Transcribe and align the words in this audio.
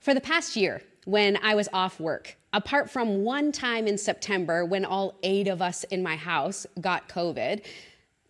For 0.00 0.14
the 0.14 0.20
past 0.20 0.56
year, 0.56 0.80
when 1.04 1.36
I 1.42 1.54
was 1.54 1.68
off 1.74 2.00
work, 2.00 2.38
apart 2.54 2.88
from 2.88 3.22
one 3.22 3.52
time 3.52 3.86
in 3.86 3.98
September 3.98 4.64
when 4.64 4.86
all 4.86 5.18
eight 5.22 5.46
of 5.46 5.60
us 5.60 5.84
in 5.84 6.02
my 6.02 6.16
house 6.16 6.66
got 6.80 7.06
COVID, 7.06 7.62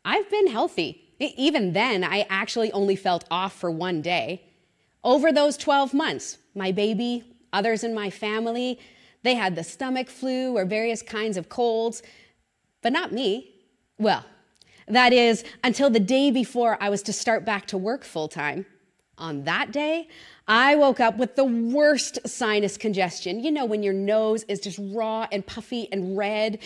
I've 0.04 0.29
been 0.29 0.48
healthy. 0.48 1.14
Even 1.21 1.72
then, 1.72 2.03
I 2.03 2.27
actually 2.29 2.72
only 2.72 2.96
felt 2.96 3.25
off 3.30 3.53
for 3.53 3.71
one 3.71 4.03
day. 4.03 4.43
Over 5.04 5.30
those 5.30 5.56
12 5.56 5.95
months, 5.95 6.38
my 6.56 6.72
baby, 6.72 7.22
others 7.52 7.84
in 7.84 7.95
my 7.95 8.11
family, 8.11 8.80
they 9.23 9.34
had 9.34 9.55
the 9.55 9.62
stomach 9.62 10.09
flu 10.09 10.57
or 10.57 10.64
various 10.64 11.02
kinds 11.02 11.37
of 11.37 11.48
colds, 11.48 12.02
but 12.82 12.93
not 12.93 13.12
me. 13.12 13.55
Well, 13.96 14.25
that 14.89 15.12
is, 15.12 15.45
until 15.62 15.89
the 15.89 16.00
day 16.00 16.32
before 16.32 16.79
I 16.80 16.89
was 16.89 17.02
to 17.05 17.12
start 17.12 17.45
back 17.45 17.66
to 17.66 17.79
work 17.79 18.02
full 18.02 18.27
time. 18.27 18.66
On 19.21 19.45
that 19.45 19.71
day, 19.71 20.09
I 20.48 20.75
woke 20.77 20.98
up 20.98 21.16
with 21.18 21.36
the 21.36 21.45
worst 21.45 22.18
sinus 22.27 22.76
congestion. 22.76 23.39
You 23.39 23.53
know, 23.53 23.67
when 23.67 23.82
your 23.82 23.93
nose 23.93 24.44
is 24.44 24.58
just 24.58 24.81
raw 24.81 25.29
and 25.31 25.46
puffy 25.46 25.89
and 25.93 26.17
red. 26.17 26.58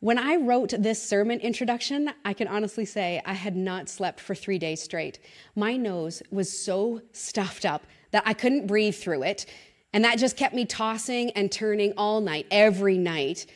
When 0.00 0.18
I 0.18 0.36
wrote 0.36 0.74
this 0.78 1.02
sermon 1.02 1.40
introduction, 1.40 2.10
I 2.24 2.32
can 2.32 2.48
honestly 2.48 2.84
say 2.84 3.22
I 3.24 3.34
had 3.34 3.56
not 3.56 3.88
slept 3.88 4.20
for 4.20 4.34
three 4.34 4.58
days 4.58 4.82
straight. 4.82 5.18
My 5.54 5.76
nose 5.76 6.22
was 6.30 6.50
so 6.50 7.02
stuffed 7.12 7.64
up 7.64 7.86
that 8.10 8.22
I 8.26 8.32
couldn't 8.32 8.66
breathe 8.66 8.94
through 8.94 9.22
it. 9.22 9.46
And 9.92 10.04
that 10.04 10.18
just 10.18 10.36
kept 10.36 10.54
me 10.54 10.64
tossing 10.64 11.30
and 11.30 11.50
turning 11.50 11.92
all 11.96 12.20
night, 12.20 12.46
every 12.50 12.98
night. 12.98 13.46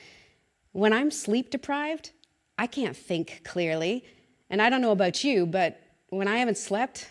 When 0.73 0.93
I'm 0.93 1.11
sleep 1.11 1.51
deprived, 1.51 2.11
I 2.59 2.67
can't 2.67 2.97
think 2.97 3.43
clearly. 3.45 4.05
And 4.49 4.61
I 4.61 4.71
don't 4.71 4.81
know 4.81 4.93
about 4.93 5.25
you, 5.25 5.47
but 5.47 5.81
when 6.09 6.29
I 6.29 6.39
haven't 6.39 6.59
slept, 6.59 7.11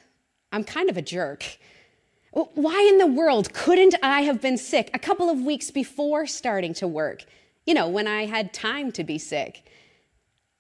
I'm 0.52 0.64
kind 0.64 0.90
of 0.90 0.98
a 0.98 1.02
jerk. 1.02 1.58
Why 2.32 2.88
in 2.90 2.98
the 2.98 3.08
world 3.08 3.54
couldn't 3.54 3.96
I 4.04 4.22
have 4.22 4.42
been 4.42 4.58
sick 4.58 4.90
a 4.94 5.00
couple 5.00 5.30
of 5.30 5.42
weeks 5.42 5.72
before 5.72 6.28
starting 6.28 6.74
to 6.76 6.88
work? 6.88 7.26
You 7.66 7.74
know, 7.74 7.88
when 7.88 8.08
I 8.08 8.26
had 8.26 8.54
time 8.54 8.92
to 8.94 9.04
be 9.04 9.18
sick. 9.18 9.70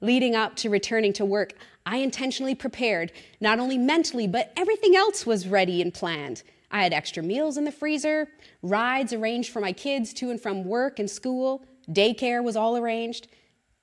Leading 0.01 0.35
up 0.35 0.55
to 0.57 0.69
returning 0.69 1.13
to 1.13 1.25
work, 1.25 1.53
I 1.85 1.97
intentionally 1.97 2.55
prepared, 2.55 3.11
not 3.41 3.59
only 3.59 3.77
mentally, 3.77 4.27
but 4.27 4.53
everything 4.55 4.95
else 4.95 5.25
was 5.25 5.47
ready 5.47 5.81
and 5.81 5.93
planned. 5.93 6.43
I 6.71 6.83
had 6.83 6.93
extra 6.93 7.23
meals 7.23 7.57
in 7.57 7.65
the 7.65 7.71
freezer, 7.71 8.27
rides 8.61 9.11
arranged 9.11 9.51
for 9.51 9.59
my 9.59 9.73
kids 9.73 10.13
to 10.13 10.29
and 10.29 10.39
from 10.39 10.63
work 10.63 10.99
and 10.99 11.09
school, 11.09 11.65
daycare 11.89 12.43
was 12.43 12.55
all 12.55 12.77
arranged, 12.77 13.27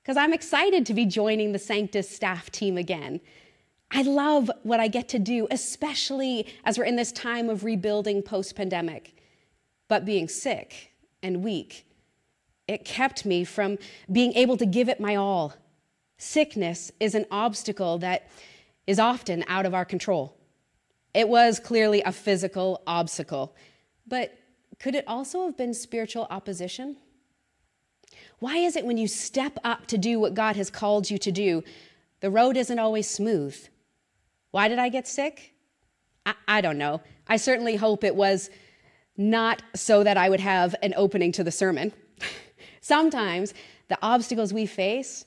because 0.01 0.17
I'm 0.17 0.33
excited 0.33 0.85
to 0.85 0.93
be 0.93 1.05
joining 1.05 1.51
the 1.51 1.59
Sanctus 1.59 2.09
staff 2.09 2.49
team 2.49 2.77
again. 2.77 3.19
I 3.91 4.01
love 4.01 4.51
what 4.63 4.79
I 4.79 4.87
get 4.87 5.09
to 5.09 5.19
do, 5.19 5.47
especially 5.49 6.47
as 6.65 6.77
we're 6.77 6.83
in 6.83 6.97
this 6.97 7.11
time 7.11 7.49
of 7.49 7.63
rebuilding 7.63 8.21
post 8.21 8.55
pandemic. 8.55 9.15
But 9.87 10.05
being 10.05 10.27
sick 10.27 10.91
and 11.23 11.43
weak 11.43 11.87
it 12.67 12.83
kept 12.83 13.25
me 13.25 13.43
from 13.43 13.77
being 14.11 14.33
able 14.33 14.57
to 14.57 14.65
give 14.65 14.89
it 14.89 14.99
my 14.99 15.15
all. 15.15 15.53
Sickness 16.17 16.91
is 16.99 17.15
an 17.15 17.25
obstacle 17.31 17.97
that 17.99 18.27
is 18.85 18.99
often 18.99 19.43
out 19.47 19.65
of 19.65 19.73
our 19.73 19.85
control. 19.85 20.35
It 21.13 21.29
was 21.29 21.59
clearly 21.59 22.01
a 22.01 22.11
physical 22.11 22.81
obstacle, 22.85 23.55
but 24.05 24.37
could 24.79 24.95
it 24.95 25.05
also 25.07 25.45
have 25.45 25.57
been 25.57 25.73
spiritual 25.73 26.27
opposition? 26.29 26.97
Why 28.39 28.57
is 28.57 28.75
it 28.75 28.85
when 28.85 28.97
you 28.97 29.07
step 29.07 29.57
up 29.63 29.87
to 29.87 29.97
do 29.97 30.19
what 30.19 30.33
God 30.33 30.55
has 30.55 30.69
called 30.69 31.09
you 31.09 31.17
to 31.17 31.31
do, 31.31 31.63
the 32.19 32.29
road 32.29 32.57
isn't 32.57 32.77
always 32.77 33.09
smooth? 33.09 33.57
Why 34.51 34.67
did 34.67 34.79
I 34.79 34.89
get 34.89 35.07
sick? 35.07 35.53
I, 36.25 36.33
I 36.47 36.61
don't 36.61 36.77
know. 36.77 37.01
I 37.27 37.37
certainly 37.37 37.75
hope 37.75 38.03
it 38.03 38.15
was 38.15 38.49
not 39.17 39.63
so 39.75 40.03
that 40.03 40.17
I 40.17 40.29
would 40.29 40.39
have 40.39 40.75
an 40.81 40.93
opening 40.95 41.31
to 41.33 41.43
the 41.43 41.51
sermon. 41.51 41.91
Sometimes 42.81 43.53
the 43.87 43.97
obstacles 44.01 44.53
we 44.53 44.65
face 44.65 45.25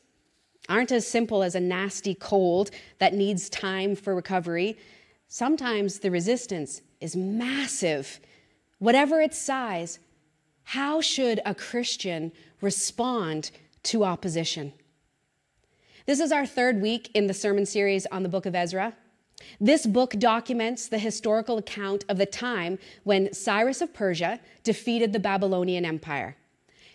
aren't 0.68 0.92
as 0.92 1.06
simple 1.06 1.42
as 1.42 1.54
a 1.54 1.60
nasty 1.60 2.14
cold 2.14 2.70
that 2.98 3.14
needs 3.14 3.48
time 3.48 3.96
for 3.96 4.14
recovery. 4.14 4.78
Sometimes 5.26 5.98
the 5.98 6.10
resistance 6.10 6.80
is 7.00 7.16
massive. 7.16 8.20
Whatever 8.78 9.20
its 9.20 9.38
size, 9.38 9.98
how 10.62 11.00
should 11.00 11.40
a 11.44 11.54
Christian 11.54 12.32
respond 12.60 13.50
to 13.84 14.04
opposition? 14.04 14.72
This 16.06 16.20
is 16.20 16.32
our 16.32 16.46
third 16.46 16.80
week 16.80 17.10
in 17.14 17.26
the 17.26 17.34
sermon 17.34 17.66
series 17.66 18.06
on 18.06 18.22
the 18.22 18.28
book 18.28 18.46
of 18.46 18.54
Ezra. 18.54 18.94
This 19.60 19.86
book 19.86 20.12
documents 20.18 20.88
the 20.88 20.98
historical 20.98 21.58
account 21.58 22.04
of 22.08 22.18
the 22.18 22.26
time 22.26 22.78
when 23.04 23.32
Cyrus 23.32 23.80
of 23.80 23.94
Persia 23.94 24.40
defeated 24.62 25.12
the 25.12 25.18
Babylonian 25.18 25.84
Empire. 25.84 26.36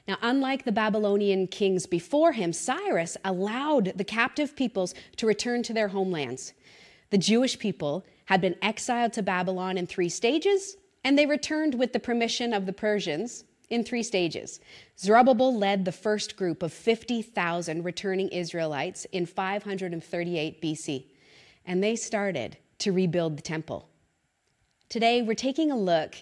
Now, 0.08 0.18
unlike 0.22 0.66
the 0.66 0.72
Babylonian 0.72 1.48
kings 1.48 1.86
before 1.86 2.34
him, 2.34 2.54
Cyrus 2.54 3.18
allowed 3.26 3.94
the 3.96 4.04
captive 4.04 4.56
peoples 4.56 4.94
to 5.18 5.26
return 5.26 5.64
to 5.64 5.74
their 5.74 5.88
homelands. 5.88 6.54
The 7.10 7.18
Jewish 7.18 7.58
people 7.58 8.06
had 8.26 8.42
been 8.42 8.56
exiled 8.62 9.14
to 9.14 9.24
Babylon 9.24 9.78
in 9.78 9.88
three 9.88 10.10
stages, 10.10 10.78
and 11.04 11.18
they 11.18 11.26
returned 11.26 11.76
with 11.76 11.94
the 11.94 12.00
permission 12.00 12.54
of 12.54 12.66
the 12.66 12.74
Persians 12.74 13.46
in 13.70 13.84
three 13.84 14.04
stages. 14.04 14.60
Zerubbabel 14.98 15.56
led 15.56 15.86
the 15.86 15.92
first 15.92 16.36
group 16.36 16.62
of 16.62 16.74
50,000 16.74 17.84
returning 17.84 18.30
Israelites 18.30 19.06
in 19.12 19.26
538 19.26 20.62
BC, 20.62 21.06
and 21.66 21.84
they 21.84 21.96
started 21.96 22.58
to 22.80 22.92
rebuild 22.92 23.38
the 23.38 23.42
temple. 23.42 23.90
Today, 24.90 25.22
we're 25.22 25.34
taking 25.34 25.72
a 25.72 25.78
look 25.78 26.16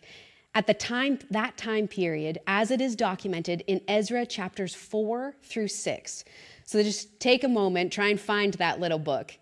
at 0.56 0.68
the 0.68 0.74
time 0.74 1.20
that 1.32 1.58
time 1.58 1.88
period 1.88 2.40
as 2.48 2.72
it 2.72 2.80
is 2.80 2.96
documented 2.96 3.64
in 3.68 3.82
Ezra 3.88 4.26
chapters 4.26 4.76
4 4.76 5.36
through 5.42 5.68
6. 5.68 6.26
So 6.66 6.84
just 6.84 7.20
take 7.20 7.44
a 7.44 7.48
moment, 7.48 7.92
try 7.92 8.08
and 8.08 8.20
find 8.20 8.54
that 8.56 8.80
little 8.80 9.00
book 9.00 9.38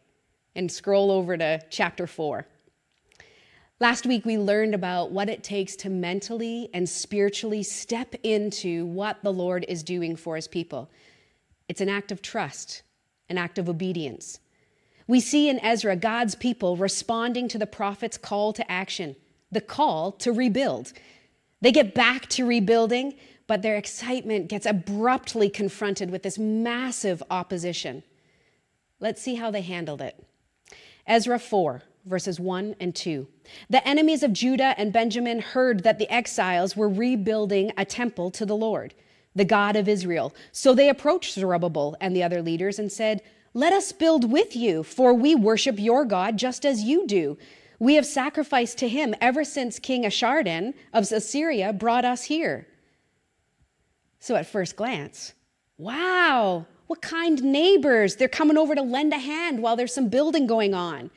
and 0.56 0.72
scroll 0.72 1.12
over 1.12 1.38
to 1.38 1.62
chapter 1.70 2.08
4. 2.08 2.46
Last 3.80 4.06
week, 4.06 4.26
we 4.26 4.38
learned 4.38 4.76
about 4.76 5.12
what 5.12 5.28
it 5.28 5.44
takes 5.44 5.76
to 5.78 5.90
mentally 5.90 6.70
and 6.74 6.88
spiritually 6.88 7.64
step 7.64 8.14
into 8.22 8.86
what 8.86 9.24
the 9.24 9.34
Lord 9.34 9.66
is 9.68 9.82
doing 9.82 10.16
for 10.16 10.36
his 10.36 10.48
people. 10.48 10.90
It's 11.68 11.82
an 11.82 11.90
act 11.90 12.12
of 12.12 12.22
trust, 12.22 12.84
an 13.28 13.38
act 13.38 13.58
of 13.58 13.70
obedience. 13.70 14.40
We 15.12 15.20
see 15.20 15.50
in 15.50 15.60
Ezra 15.60 15.98
God's 15.98 16.36
people 16.36 16.78
responding 16.78 17.50
to 17.50 17.58
the 17.58 17.68
prophet's 17.68 18.18
call 18.18 18.54
to 18.54 18.72
action 18.72 19.18
the 19.52 19.60
call 19.60 20.14
to 20.14 20.32
rebuild. 20.32 20.94
They 21.60 21.74
get 21.74 21.94
back 21.94 22.30
to 22.30 22.46
rebuilding, 22.46 23.16
but 23.46 23.62
their 23.62 23.76
excitement 23.76 24.48
gets 24.48 24.66
abruptly 24.66 25.50
confronted 25.50 26.12
with 26.12 26.24
this 26.24 26.40
massive 26.40 27.22
opposition. 27.30 28.04
Let's 29.02 29.22
see 29.22 29.36
how 29.36 29.52
they 29.52 29.64
handled 29.64 30.00
it. 30.00 30.18
Ezra 31.06 31.40
4, 31.40 31.84
verses 32.06 32.40
1 32.40 32.78
and 32.80 32.96
2. 32.96 33.28
The 33.70 33.86
enemies 33.86 34.24
of 34.24 34.32
Judah 34.32 34.76
and 34.78 34.94
Benjamin 34.94 35.40
heard 35.40 35.84
that 35.84 36.00
the 36.00 36.10
exiles 36.10 36.78
were 36.78 36.88
rebuilding 36.88 37.74
a 37.76 37.84
temple 37.84 38.32
to 38.32 38.46
the 38.46 38.56
Lord, 38.56 38.94
the 39.36 39.44
God 39.44 39.76
of 39.76 39.90
Israel. 39.90 40.34
So 40.54 40.74
they 40.74 40.88
approached 40.88 41.34
Zerubbabel 41.34 41.98
and 42.00 42.16
the 42.16 42.24
other 42.24 42.42
leaders 42.42 42.80
and 42.80 42.90
said, 42.90 43.22
Let 43.54 43.74
us 43.74 43.92
build 43.92 44.32
with 44.32 44.56
you, 44.56 44.84
for 44.84 45.14
we 45.14 45.36
worship 45.36 45.78
your 45.78 46.06
God 46.06 46.38
just 46.38 46.66
as 46.66 46.84
you 46.84 47.06
do. 47.06 47.38
We 47.80 47.96
have 47.96 48.06
sacrificed 48.06 48.78
to 48.78 48.88
him 48.88 49.14
ever 49.20 49.44
since 49.44 49.80
King 49.80 50.04
Esarhaddon 50.04 50.74
of 50.94 51.12
Assyria 51.12 51.74
brought 51.74 52.06
us 52.06 52.24
here. 52.24 52.68
So 54.20 54.36
at 54.36 54.46
first 54.46 54.76
glance, 54.76 55.34
wow, 55.78 56.68
what 56.88 57.02
kind 57.02 57.42
neighbors. 57.44 58.18
They're 58.18 58.28
coming 58.28 58.58
over 58.58 58.76
to 58.76 58.82
lend 58.82 59.14
a 59.14 59.18
hand 59.18 59.62
while 59.62 59.76
there's 59.76 59.94
some 59.94 60.10
building 60.10 60.46
going 60.46 60.74
on. 60.74 61.10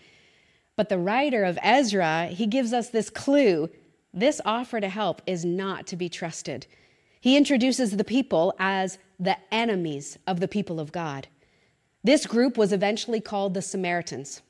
But 0.77 0.89
the 0.89 0.99
writer 0.99 1.45
of 1.45 1.59
Ezra, 1.63 2.27
he 2.27 2.47
gives 2.47 2.73
us 2.73 2.89
this 2.89 3.11
clue. 3.11 3.69
This 4.13 4.41
offer 4.45 4.81
to 4.81 4.89
help 4.89 5.23
is 5.27 5.45
not 5.45 5.87
to 5.89 5.97
be 5.97 6.09
trusted. 6.09 6.67
He 7.21 7.37
introduces 7.37 7.97
the 7.97 8.05
people 8.05 8.55
as 8.59 8.99
the 9.21 9.37
enemies 9.53 10.19
of 10.27 10.41
the 10.41 10.49
people 10.49 10.81
of 10.81 10.93
God. 10.93 11.29
This 12.05 12.27
group 12.27 12.59
was 12.59 12.73
eventually 12.73 13.21
called 13.21 13.55
the 13.55 13.63
Samaritans. 13.63 14.43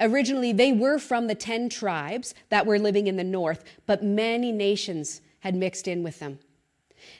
Originally, 0.00 0.52
they 0.52 0.72
were 0.72 0.98
from 0.98 1.26
the 1.26 1.34
10 1.34 1.68
tribes 1.68 2.34
that 2.50 2.66
were 2.66 2.78
living 2.78 3.08
in 3.08 3.16
the 3.16 3.24
north, 3.24 3.64
but 3.84 4.04
many 4.04 4.52
nations 4.52 5.20
had 5.40 5.56
mixed 5.56 5.88
in 5.88 6.04
with 6.04 6.20
them. 6.20 6.38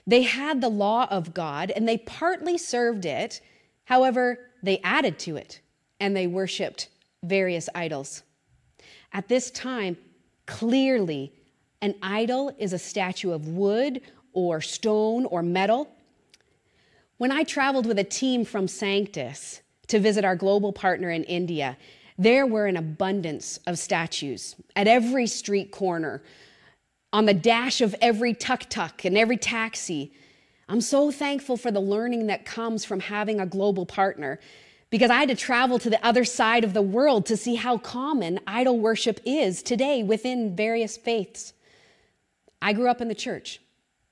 They 0.06 0.22
had 0.22 0.60
the 0.60 0.68
law 0.68 1.08
of 1.10 1.34
God 1.34 1.72
and 1.72 1.88
they 1.88 1.98
partly 1.98 2.56
served 2.56 3.04
it. 3.04 3.40
However, 3.84 4.38
they 4.62 4.78
added 4.78 5.18
to 5.20 5.36
it 5.36 5.60
and 6.00 6.16
they 6.16 6.26
worshiped 6.26 6.88
various 7.24 7.68
idols. 7.74 8.22
At 9.12 9.28
this 9.28 9.50
time, 9.50 9.96
clearly, 10.46 11.32
an 11.80 11.94
idol 12.02 12.52
is 12.58 12.72
a 12.72 12.78
statue 12.78 13.32
of 13.32 13.48
wood 13.48 14.02
or 14.32 14.60
stone 14.60 15.24
or 15.26 15.42
metal. 15.42 15.90
When 17.18 17.32
I 17.32 17.42
traveled 17.42 17.86
with 17.86 17.98
a 17.98 18.04
team 18.04 18.44
from 18.44 18.68
Sanctus 18.68 19.60
to 19.88 19.98
visit 19.98 20.24
our 20.24 20.36
global 20.36 20.72
partner 20.72 21.10
in 21.10 21.24
India, 21.24 21.76
there 22.16 22.46
were 22.46 22.66
an 22.66 22.76
abundance 22.76 23.58
of 23.66 23.78
statues 23.78 24.54
at 24.76 24.86
every 24.86 25.26
street 25.26 25.72
corner. 25.72 26.22
on 27.12 27.24
the 27.24 27.34
dash 27.34 27.80
of 27.80 27.94
every 28.02 28.34
tuk 28.34 28.68
tuk 28.68 29.04
and 29.04 29.16
every 29.16 29.36
taxi. 29.38 30.12
I'm 30.68 30.82
so 30.82 31.10
thankful 31.10 31.56
for 31.56 31.70
the 31.70 31.80
learning 31.80 32.26
that 32.26 32.44
comes 32.44 32.84
from 32.84 33.00
having 33.00 33.40
a 33.40 33.46
global 33.46 33.86
partner 33.86 34.38
because 34.90 35.10
I 35.10 35.20
had 35.20 35.28
to 35.30 35.34
travel 35.34 35.78
to 35.78 35.90
the 35.90 36.04
other 36.06 36.24
side 36.24 36.64
of 36.64 36.74
the 36.74 36.82
world 36.82 37.24
to 37.26 37.36
see 37.36 37.54
how 37.54 37.78
common 37.78 38.40
idol 38.46 38.78
worship 38.78 39.20
is 39.24 39.62
today 39.62 40.02
within 40.02 40.54
various 40.54 40.96
faiths. 40.98 41.54
I 42.60 42.74
grew 42.74 42.88
up 42.88 43.00
in 43.00 43.08
the 43.08 43.14
church, 43.14 43.60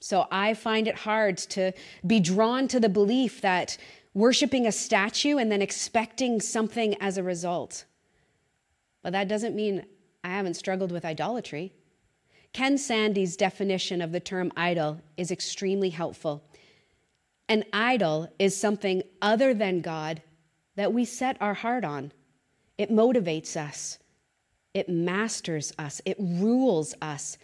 so 0.06 0.28
I 0.30 0.54
find 0.54 0.86
it 0.86 0.94
hard 0.94 1.36
to 1.38 1.72
be 2.06 2.20
drawn 2.20 2.68
to 2.68 2.78
the 2.78 2.88
belief 2.88 3.40
that 3.40 3.76
worshiping 4.14 4.64
a 4.64 4.70
statue 4.70 5.36
and 5.36 5.50
then 5.50 5.60
expecting 5.60 6.40
something 6.40 6.94
as 7.00 7.18
a 7.18 7.24
result. 7.24 7.86
But 9.02 9.14
that 9.14 9.26
doesn't 9.26 9.56
mean 9.56 9.84
I 10.22 10.28
haven't 10.28 10.54
struggled 10.54 10.92
with 10.92 11.04
idolatry. 11.04 11.72
Ken 12.52 12.78
Sande's 12.78 13.36
definition 13.36 14.00
of 14.00 14.12
the 14.12 14.20
term 14.20 14.52
idol 14.56 15.00
is 15.16 15.32
extremely 15.32 15.90
helpful. 15.90 16.44
An 17.48 17.64
idol 17.72 18.28
is 18.38 18.56
something 18.56 19.02
other 19.20 19.54
than 19.54 19.80
God 19.80 20.22
that 20.76 20.92
we 20.92 21.04
set 21.04 21.36
our 21.42 21.54
heart 21.54 21.84
on. 21.84 22.12
It 22.78 22.92
motivates 22.92 23.56
us, 23.56 23.98
it 24.72 24.88
masters 24.88 25.72
us, 25.80 26.00
it 26.04 26.16
rules 26.20 26.94
us. 27.02 27.38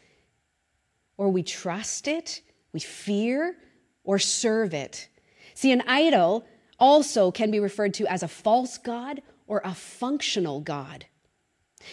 Or 1.16 1.28
we 1.28 1.42
trust 1.42 2.06
it, 2.06 2.40
we 2.72 2.80
fear, 2.80 3.56
or 4.04 4.18
serve 4.18 4.74
it. 4.74 5.08
See, 5.54 5.72
an 5.72 5.82
idol 5.86 6.44
also 6.78 7.30
can 7.30 7.50
be 7.50 7.60
referred 7.60 7.94
to 7.94 8.06
as 8.06 8.22
a 8.22 8.28
false 8.28 8.78
God 8.78 9.22
or 9.46 9.60
a 9.64 9.74
functional 9.74 10.60
God. 10.60 11.06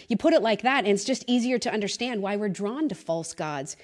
You 0.08 0.16
put 0.16 0.32
it 0.32 0.42
like 0.42 0.62
that, 0.62 0.84
and 0.84 0.88
it's 0.88 1.04
just 1.04 1.24
easier 1.26 1.58
to 1.58 1.72
understand 1.72 2.22
why 2.22 2.36
we're 2.36 2.48
drawn 2.48 2.88
to 2.88 2.94
false 2.94 3.34
gods. 3.34 3.76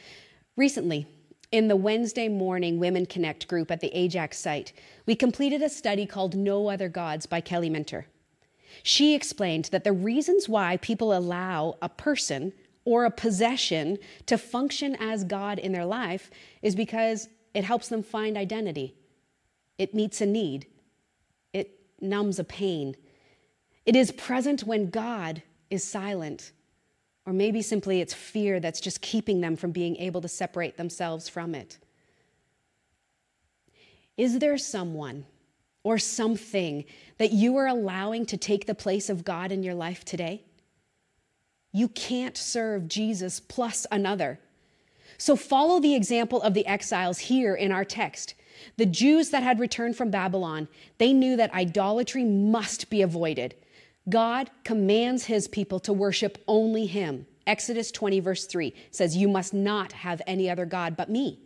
Recently, 0.57 1.07
in 1.53 1.69
the 1.69 1.77
Wednesday 1.77 2.29
morning 2.29 2.79
Women 2.79 3.07
Connect 3.07 3.47
group 3.49 3.71
at 3.71 3.81
the 3.81 3.97
Ajax 3.97 4.39
site, 4.39 4.73
we 5.05 5.15
completed 5.15 5.63
a 5.63 5.69
study 5.69 6.07
called 6.07 6.35
No 6.35 6.69
Other 6.69 6.89
Gods 6.89 7.27
by 7.27 7.41
Kelly 7.41 7.71
Minter. 7.71 8.07
She 8.83 9.15
explained 9.15 9.67
that 9.67 9.85
the 9.85 9.93
reasons 9.93 10.49
why 10.49 10.77
people 10.79 11.17
allow 11.17 11.77
a 11.81 11.89
person 11.89 12.53
or 12.87 13.05
a 13.05 13.11
possession 13.11 13.99
to 14.25 14.39
function 14.39 14.97
as 14.99 15.25
God 15.25 15.59
in 15.59 15.73
their 15.73 15.85
life 15.85 16.31
is 16.63 16.75
because 16.75 17.29
it 17.53 17.65
helps 17.65 17.89
them 17.89 18.03
find 18.03 18.39
identity. 18.39 18.95
It 19.77 19.93
meets 19.93 20.23
a 20.23 20.27
need. 20.27 20.67
It 21.53 21.79
numbs 22.01 22.39
a 22.39 22.45
pain. 22.45 22.97
It 23.85 23.97
is 23.97 24.13
present 24.13 24.63
when 24.63 24.89
God 24.89 25.43
is 25.69 25.85
silent. 25.85 26.53
Or 27.27 27.33
maybe 27.33 27.61
simply 27.61 28.01
it's 28.01 28.15
fear 28.15 28.61
that's 28.61 28.81
just 28.81 29.03
keeping 29.03 29.41
them 29.41 29.57
from 29.57 29.73
being 29.73 29.97
able 29.97 30.21
to 30.21 30.29
separate 30.29 30.77
themselves 30.77 31.29
from 31.29 31.55
it. 31.57 31.79
Is 34.17 34.39
there 34.39 34.57
someone 34.59 35.27
or 35.83 35.99
something 35.99 36.85
that 37.19 37.33
you 37.33 37.57
are 37.57 37.67
allowing 37.67 38.27
to 38.27 38.37
take 38.37 38.67
the 38.67 38.75
place 38.75 39.11
of 39.11 39.25
God 39.25 39.51
in 39.51 39.65
your 39.65 39.75
life 39.75 40.05
today? 40.05 40.46
You 41.77 41.89
can't 41.89 42.39
serve 42.39 42.89
Jesus 42.89 43.39
plus 43.39 43.87
another. 43.93 44.41
So 45.19 45.37
follow 45.37 45.79
the 45.79 45.95
example 45.95 46.41
of 46.41 46.55
the 46.55 46.67
exiles 46.67 47.19
here 47.19 47.55
in 47.55 47.71
our 47.71 47.85
text. 47.85 48.33
The 48.79 48.87
Jews 48.87 49.29
that 49.29 49.43
had 49.43 49.61
returned 49.61 49.95
from 49.95 50.11
Babylon, 50.11 50.69
they 50.97 51.13
knew 51.13 51.37
that 51.37 51.53
idolatry 51.53 52.25
must 52.25 52.89
be 52.89 53.03
avoided. 53.03 53.57
God 54.09 54.51
commands 54.65 55.27
his 55.27 55.49
people 55.49 55.79
to 55.81 55.93
worship 55.93 56.43
only 56.49 56.87
him. 56.87 57.27
Exodus 57.47 57.91
20, 57.91 58.21
verse 58.21 58.47
3 58.47 58.73
says, 58.91 59.15
You 59.15 59.29
must 59.29 59.53
not 59.53 59.93
have 59.93 60.23
any 60.27 60.49
other 60.49 60.65
God 60.65 60.97
but 60.97 61.11
me. 61.11 61.41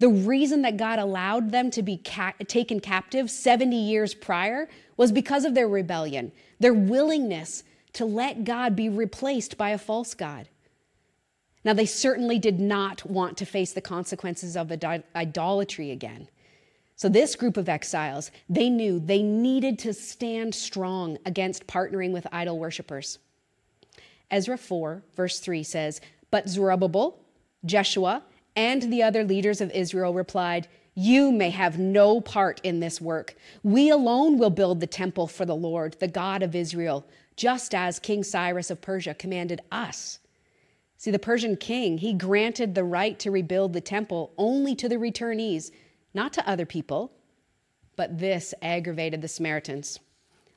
The 0.00 0.08
reason 0.08 0.62
that 0.62 0.76
God 0.76 0.98
allowed 0.98 1.52
them 1.52 1.70
to 1.70 1.84
be 1.84 1.98
ca- 1.98 2.34
taken 2.48 2.80
captive 2.80 3.30
70 3.30 3.76
years 3.76 4.12
prior 4.12 4.68
was 4.96 5.12
because 5.12 5.44
of 5.44 5.54
their 5.54 5.68
rebellion, 5.68 6.32
their 6.58 6.74
willingness 6.74 7.62
to 7.96 8.04
let 8.04 8.44
God 8.44 8.76
be 8.76 8.88
replaced 8.88 9.56
by 9.56 9.70
a 9.70 9.78
false 9.78 10.14
God. 10.14 10.48
Now, 11.64 11.72
they 11.72 11.86
certainly 11.86 12.38
did 12.38 12.60
not 12.60 13.04
want 13.04 13.36
to 13.38 13.44
face 13.44 13.72
the 13.72 13.80
consequences 13.80 14.56
of 14.56 14.70
idolatry 15.14 15.90
again. 15.90 16.28
So, 16.94 17.08
this 17.08 17.34
group 17.34 17.56
of 17.56 17.68
exiles, 17.68 18.30
they 18.48 18.70
knew 18.70 19.00
they 19.00 19.22
needed 19.22 19.78
to 19.80 19.92
stand 19.92 20.54
strong 20.54 21.18
against 21.26 21.66
partnering 21.66 22.12
with 22.12 22.26
idol 22.30 22.58
worshippers. 22.58 23.18
Ezra 24.30 24.56
4, 24.56 25.02
verse 25.14 25.40
3 25.40 25.62
says, 25.62 26.00
But 26.30 26.48
Zerubbabel, 26.48 27.18
Jeshua, 27.64 28.22
and 28.54 28.82
the 28.82 29.02
other 29.02 29.24
leaders 29.24 29.60
of 29.60 29.70
Israel 29.72 30.14
replied, 30.14 30.68
You 30.94 31.32
may 31.32 31.50
have 31.50 31.78
no 31.78 32.20
part 32.20 32.60
in 32.62 32.80
this 32.80 33.00
work. 33.00 33.34
We 33.62 33.90
alone 33.90 34.38
will 34.38 34.50
build 34.50 34.80
the 34.80 34.86
temple 34.86 35.26
for 35.26 35.44
the 35.44 35.56
Lord, 35.56 35.96
the 35.98 36.08
God 36.08 36.42
of 36.42 36.54
Israel, 36.54 37.06
just 37.36 37.74
as 37.74 37.98
King 37.98 38.24
Cyrus 38.24 38.70
of 38.70 38.80
Persia 38.80 39.14
commanded 39.14 39.60
us. 39.70 40.18
See, 40.96 41.10
the 41.10 41.18
Persian 41.18 41.56
king, 41.56 41.98
he 41.98 42.14
granted 42.14 42.74
the 42.74 42.84
right 42.84 43.18
to 43.18 43.30
rebuild 43.30 43.72
the 43.72 43.80
temple 43.80 44.32
only 44.38 44.74
to 44.76 44.88
the 44.88 44.96
returnees 44.96 45.70
not 46.14 46.32
to 46.32 46.48
other 46.48 46.64
people, 46.64 47.12
but 47.96 48.18
this 48.18 48.54
aggravated 48.62 49.20
the 49.20 49.28
Samaritans. 49.28 50.00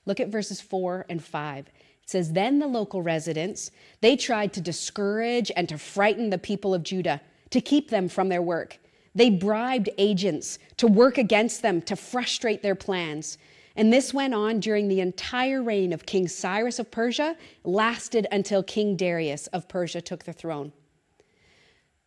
Look 0.05 0.19
at 0.19 0.29
verses 0.29 0.61
4 0.61 1.05
and 1.09 1.23
5. 1.23 1.67
It 1.67 1.73
says, 2.05 2.31
Then 2.31 2.59
the 2.59 2.67
local 2.67 3.01
residents, 3.01 3.69
they 4.01 4.15
tried 4.15 4.53
to 4.53 4.61
discourage 4.61 5.51
and 5.55 5.67
to 5.69 5.77
frighten 5.77 6.29
the 6.29 6.37
people 6.37 6.73
of 6.73 6.83
Judah 6.83 7.21
to 7.49 7.61
keep 7.61 7.89
them 7.89 8.07
from 8.07 8.29
their 8.29 8.41
work. 8.41 8.79
They 9.13 9.29
bribed 9.29 9.89
agents 9.97 10.59
to 10.77 10.87
work 10.87 11.17
against 11.17 11.61
them 11.61 11.81
to 11.83 11.95
frustrate 11.95 12.61
their 12.61 12.75
plans. 12.75 13.37
And 13.79 13.93
this 13.93 14.13
went 14.13 14.33
on 14.33 14.59
during 14.59 14.89
the 14.89 14.99
entire 14.99 15.63
reign 15.63 15.93
of 15.93 16.05
King 16.05 16.27
Cyrus 16.27 16.79
of 16.79 16.91
Persia, 16.91 17.37
lasted 17.63 18.27
until 18.29 18.61
King 18.61 18.97
Darius 18.97 19.47
of 19.47 19.69
Persia 19.69 20.01
took 20.01 20.25
the 20.25 20.33
throne. 20.33 20.73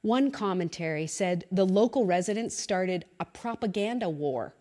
One 0.03 0.31
commentary 0.31 1.07
said 1.07 1.47
the 1.51 1.65
local 1.65 2.05
residents 2.05 2.55
started 2.55 3.07
a 3.19 3.25
propaganda 3.25 4.11
war 4.11 4.55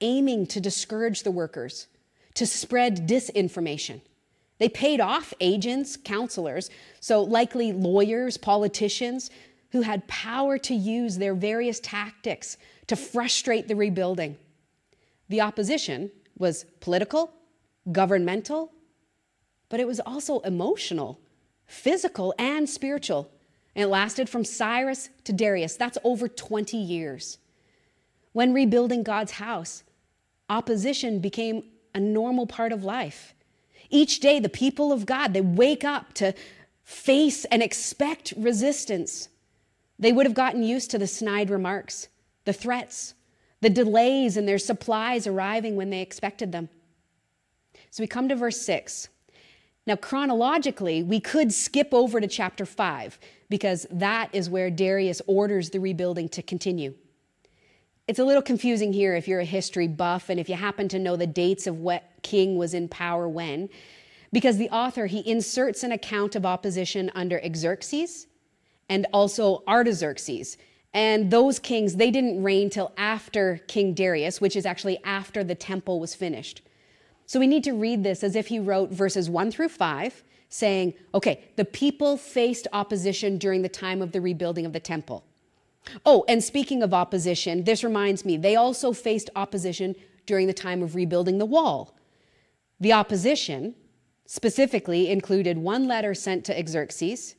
aiming 0.00 0.46
to 0.46 0.60
discourage 0.60 1.24
the 1.24 1.32
workers, 1.32 1.88
to 2.34 2.46
spread 2.46 3.08
disinformation. 3.08 4.00
They 4.58 4.68
paid 4.68 5.00
off 5.00 5.34
agents, 5.40 5.96
counselors, 5.96 6.70
so 7.00 7.20
likely 7.20 7.72
lawyers, 7.72 8.36
politicians, 8.36 9.28
who 9.72 9.80
had 9.80 10.06
power 10.06 10.56
to 10.58 10.74
use 10.74 11.18
their 11.18 11.34
various 11.34 11.80
tactics 11.80 12.56
to 12.86 12.94
frustrate 12.94 13.66
the 13.66 13.74
rebuilding. 13.74 14.36
The 15.28 15.40
opposition 15.40 16.12
was 16.36 16.64
political, 16.80 17.32
governmental, 17.90 18.72
but 19.68 19.80
it 19.80 19.86
was 19.86 20.00
also 20.00 20.40
emotional, 20.40 21.20
physical, 21.66 22.34
and 22.38 22.68
spiritual. 22.68 23.30
And 23.74 23.84
it 23.84 23.88
lasted 23.88 24.28
from 24.28 24.44
Cyrus 24.44 25.08
to 25.24 25.32
Darius. 25.32 25.76
That's 25.76 25.98
over 26.04 26.28
20 26.28 26.76
years. 26.76 27.38
When 28.32 28.52
rebuilding 28.52 29.02
God's 29.02 29.32
house, 29.32 29.82
opposition 30.48 31.18
became 31.18 31.64
a 31.94 32.00
normal 32.00 32.46
part 32.46 32.72
of 32.72 32.84
life. 32.84 33.34
Each 33.90 34.20
day, 34.20 34.40
the 34.40 34.48
people 34.48 34.92
of 34.92 35.06
God, 35.06 35.34
they 35.34 35.40
wake 35.40 35.84
up 35.84 36.14
to 36.14 36.34
face 36.82 37.44
and 37.46 37.62
expect 37.62 38.34
resistance. 38.36 39.28
They 39.98 40.12
would 40.12 40.26
have 40.26 40.34
gotten 40.34 40.62
used 40.62 40.90
to 40.90 40.98
the 40.98 41.06
snide 41.06 41.50
remarks, 41.50 42.08
the 42.44 42.52
threats, 42.52 43.14
the 43.64 43.70
delays 43.70 44.36
in 44.36 44.44
their 44.44 44.58
supplies 44.58 45.26
arriving 45.26 45.74
when 45.74 45.88
they 45.88 46.02
expected 46.02 46.52
them. 46.52 46.68
So 47.90 48.02
we 48.02 48.06
come 48.06 48.28
to 48.28 48.36
verse 48.36 48.60
6. 48.60 49.08
Now, 49.86 49.96
chronologically, 49.96 51.02
we 51.02 51.18
could 51.18 51.50
skip 51.50 51.88
over 51.94 52.20
to 52.20 52.26
chapter 52.26 52.66
5 52.66 53.18
because 53.48 53.86
that 53.90 54.28
is 54.34 54.50
where 54.50 54.68
Darius 54.68 55.22
orders 55.26 55.70
the 55.70 55.80
rebuilding 55.80 56.28
to 56.30 56.42
continue. 56.42 56.92
It's 58.06 58.18
a 58.18 58.24
little 58.24 58.42
confusing 58.42 58.92
here 58.92 59.14
if 59.14 59.26
you're 59.26 59.40
a 59.40 59.46
history 59.46 59.88
buff 59.88 60.28
and 60.28 60.38
if 60.38 60.50
you 60.50 60.56
happen 60.56 60.86
to 60.88 60.98
know 60.98 61.16
the 61.16 61.26
dates 61.26 61.66
of 61.66 61.78
what 61.78 62.04
king 62.20 62.58
was 62.58 62.74
in 62.74 62.86
power 62.86 63.26
when, 63.26 63.70
because 64.30 64.58
the 64.58 64.68
author 64.68 65.06
he 65.06 65.26
inserts 65.26 65.82
an 65.82 65.92
account 65.92 66.36
of 66.36 66.44
opposition 66.44 67.10
under 67.14 67.40
Xerxes 67.54 68.26
and 68.90 69.06
also 69.14 69.62
Artaxerxes. 69.66 70.58
And 70.94 71.32
those 71.32 71.58
kings, 71.58 71.96
they 71.96 72.12
didn't 72.12 72.42
reign 72.42 72.70
till 72.70 72.92
after 72.96 73.60
King 73.66 73.94
Darius, 73.94 74.40
which 74.40 74.54
is 74.54 74.64
actually 74.64 75.02
after 75.04 75.42
the 75.42 75.56
temple 75.56 75.98
was 75.98 76.14
finished. 76.14 76.62
So 77.26 77.40
we 77.40 77.48
need 77.48 77.64
to 77.64 77.72
read 77.72 78.04
this 78.04 78.22
as 78.22 78.36
if 78.36 78.46
he 78.46 78.60
wrote 78.60 78.90
verses 78.90 79.28
1 79.28 79.50
through 79.50 79.70
5 79.70 80.22
saying, 80.48 80.94
okay, 81.12 81.42
the 81.56 81.64
people 81.64 82.16
faced 82.16 82.68
opposition 82.72 83.38
during 83.38 83.62
the 83.62 83.68
time 83.68 84.00
of 84.00 84.12
the 84.12 84.20
rebuilding 84.20 84.64
of 84.64 84.72
the 84.72 84.78
temple. 84.78 85.24
Oh, 86.06 86.24
and 86.28 86.44
speaking 86.44 86.80
of 86.80 86.94
opposition, 86.94 87.64
this 87.64 87.82
reminds 87.82 88.24
me, 88.24 88.36
they 88.36 88.54
also 88.54 88.92
faced 88.92 89.30
opposition 89.34 89.96
during 90.26 90.46
the 90.46 90.54
time 90.54 90.80
of 90.80 90.94
rebuilding 90.94 91.38
the 91.38 91.44
wall. 91.44 91.96
The 92.78 92.92
opposition 92.92 93.74
specifically 94.26 95.10
included 95.10 95.58
one 95.58 95.88
letter 95.88 96.14
sent 96.14 96.44
to 96.44 96.66
Xerxes 96.66 97.34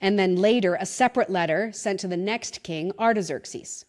and 0.00 0.18
then 0.18 0.36
later 0.36 0.74
a 0.74 0.86
separate 0.86 1.30
letter 1.30 1.70
sent 1.72 2.00
to 2.00 2.08
the 2.08 2.16
next 2.16 2.62
king, 2.62 2.92
Artaxerxes. 2.98 3.84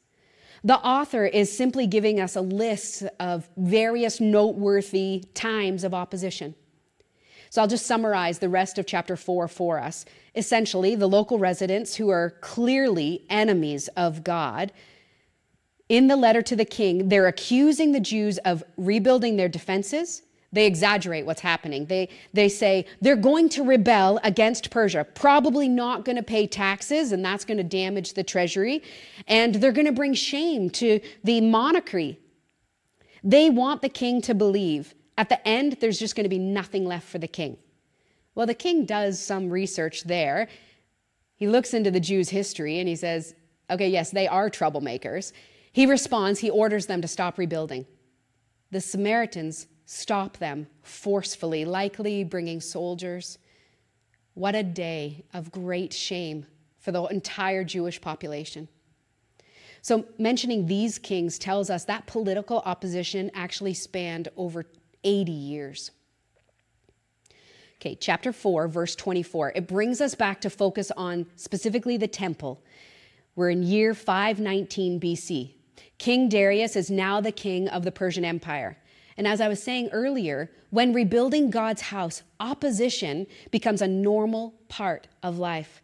The 0.64 0.80
author 0.80 1.26
is 1.26 1.56
simply 1.56 1.88
giving 1.88 2.20
us 2.20 2.36
a 2.36 2.42
list 2.42 3.04
of 3.20 3.50
various 3.58 4.20
noteworthy 4.20 5.24
times 5.34 5.84
of 5.84 5.94
opposition. 5.94 6.56
So 7.50 7.62
I'll 7.62 7.68
just 7.68 7.86
summarize 7.86 8.40
the 8.40 8.50
rest 8.50 8.78
of 8.78 8.86
chapter 8.86 9.16
4 9.16 9.48
for 9.48 9.80
us. 9.80 10.06
Essentially, 10.36 10.96
the 10.96 11.08
local 11.08 11.40
residents 11.40 11.96
who 11.96 12.10
are 12.10 12.32
clearly 12.42 13.26
enemies 13.30 13.88
of 13.90 14.24
God, 14.24 14.72
in 15.88 16.08
the 16.08 16.18
letter 16.18 16.42
to 16.42 16.56
the 16.56 16.66
king, 16.66 17.08
they're 17.08 17.28
accusing 17.28 17.94
the 17.94 18.00
Jews 18.02 18.38
of 18.40 18.64
rebuilding 18.76 19.38
their 19.38 19.48
defenses. 19.48 20.24
They 20.54 20.66
exaggerate 20.66 21.26
what's 21.26 21.42
happening. 21.42 21.86
They, 21.88 22.10
they 22.34 22.48
say 22.48 22.86
they're 23.02 23.16
going 23.16 23.50
to 23.50 23.64
rebel 23.64 24.20
against 24.24 24.70
Persia, 24.70 25.04
probably 25.04 25.68
not 25.68 26.06
going 26.06 26.16
to 26.16 26.24
pay 26.24 26.48
taxes, 26.48 27.12
and 27.12 27.24
that's 27.24 27.44
going 27.44 27.58
to 27.58 27.64
damage 27.64 28.14
the 28.14 28.24
treasury. 28.24 28.82
And 29.28 29.56
they're 29.56 29.74
going 29.74 29.88
to 29.88 29.92
bring 29.92 30.14
shame 30.14 30.70
to 30.72 31.02
the 31.24 31.42
monarchy. 31.42 32.20
They 33.24 33.50
want 33.50 33.82
the 33.82 33.90
king 33.90 34.22
to 34.22 34.34
believe 34.34 34.94
at 35.18 35.30
the 35.30 35.48
end, 35.48 35.78
there's 35.82 36.00
just 36.00 36.16
going 36.16 36.26
to 36.26 36.30
be 36.30 36.38
nothing 36.38 36.86
left 36.86 37.08
for 37.08 37.18
the 37.18 37.28
king. 37.28 37.58
Well, 38.36 38.46
the 38.46 38.54
king 38.54 38.86
does 38.86 39.20
some 39.20 39.50
research 39.50 40.04
there. 40.04 40.48
He 41.36 41.48
looks 41.48 41.74
into 41.74 41.90
the 41.90 42.00
Jews' 42.00 42.30
history 42.30 42.80
and 42.80 42.88
he 42.88 42.96
says, 42.96 43.34
okay, 43.70 43.90
yes, 43.90 44.12
they 44.12 44.28
are 44.28 44.50
troublemakers. 44.50 45.34
He 45.72 45.86
responds, 45.86 46.40
he 46.40 46.50
orders 46.50 46.86
them 46.86 47.02
to 47.02 47.08
stop 47.08 47.38
rebuilding. 47.38 47.88
The 48.70 48.82
Samaritans 48.82 49.68
stop 49.88 50.38
them 50.38 50.68
forcefully, 50.84 51.66
likely 51.66 52.24
bringing 52.24 52.62
soldiers. 52.62 53.40
What 54.36 54.54
a 54.54 54.62
day 54.62 55.24
of 55.34 55.52
great 55.52 55.94
shame 55.94 56.46
for 56.78 56.92
the 56.92 57.04
entire 57.06 57.64
Jewish 57.64 58.00
population. 58.00 58.68
So, 59.82 60.06
mentioning 60.20 60.66
these 60.66 61.00
kings 61.00 61.40
tells 61.40 61.70
us 61.70 61.86
that 61.86 62.06
political 62.06 62.60
opposition 62.66 63.32
actually 63.34 63.74
spanned 63.74 64.28
over 64.36 64.66
80 65.06 65.32
years. 65.32 65.92
Okay, 67.80 67.96
chapter 67.96 68.34
4, 68.34 68.68
verse 68.68 68.96
24. 68.96 69.54
It 69.56 69.68
brings 69.68 70.02
us 70.02 70.16
back 70.16 70.42
to 70.42 70.50
focus 70.50 70.92
on 70.98 71.28
specifically 71.38 71.96
the 71.96 72.08
temple. 72.08 72.62
We're 73.36 73.52
in 73.52 73.64
year 73.64 73.94
519 73.94 75.00
BC. 75.00 75.54
King 75.98 76.28
Darius 76.28 76.76
is 76.76 76.92
now 76.92 77.22
the 77.22 77.32
king 77.32 77.70
of 77.70 77.84
the 77.84 77.92
Persian 77.92 78.26
Empire. 78.26 78.78
And 79.18 79.28
as 79.28 79.42
I 79.42 79.48
was 79.48 79.62
saying 79.62 79.90
earlier, 79.92 80.52
when 80.70 80.94
rebuilding 80.94 81.50
God's 81.50 81.82
house, 81.82 82.22
opposition 82.40 83.26
becomes 83.52 83.82
a 83.82 83.88
normal 83.88 84.54
part 84.70 85.08
of 85.24 85.40
life. 85.40 85.82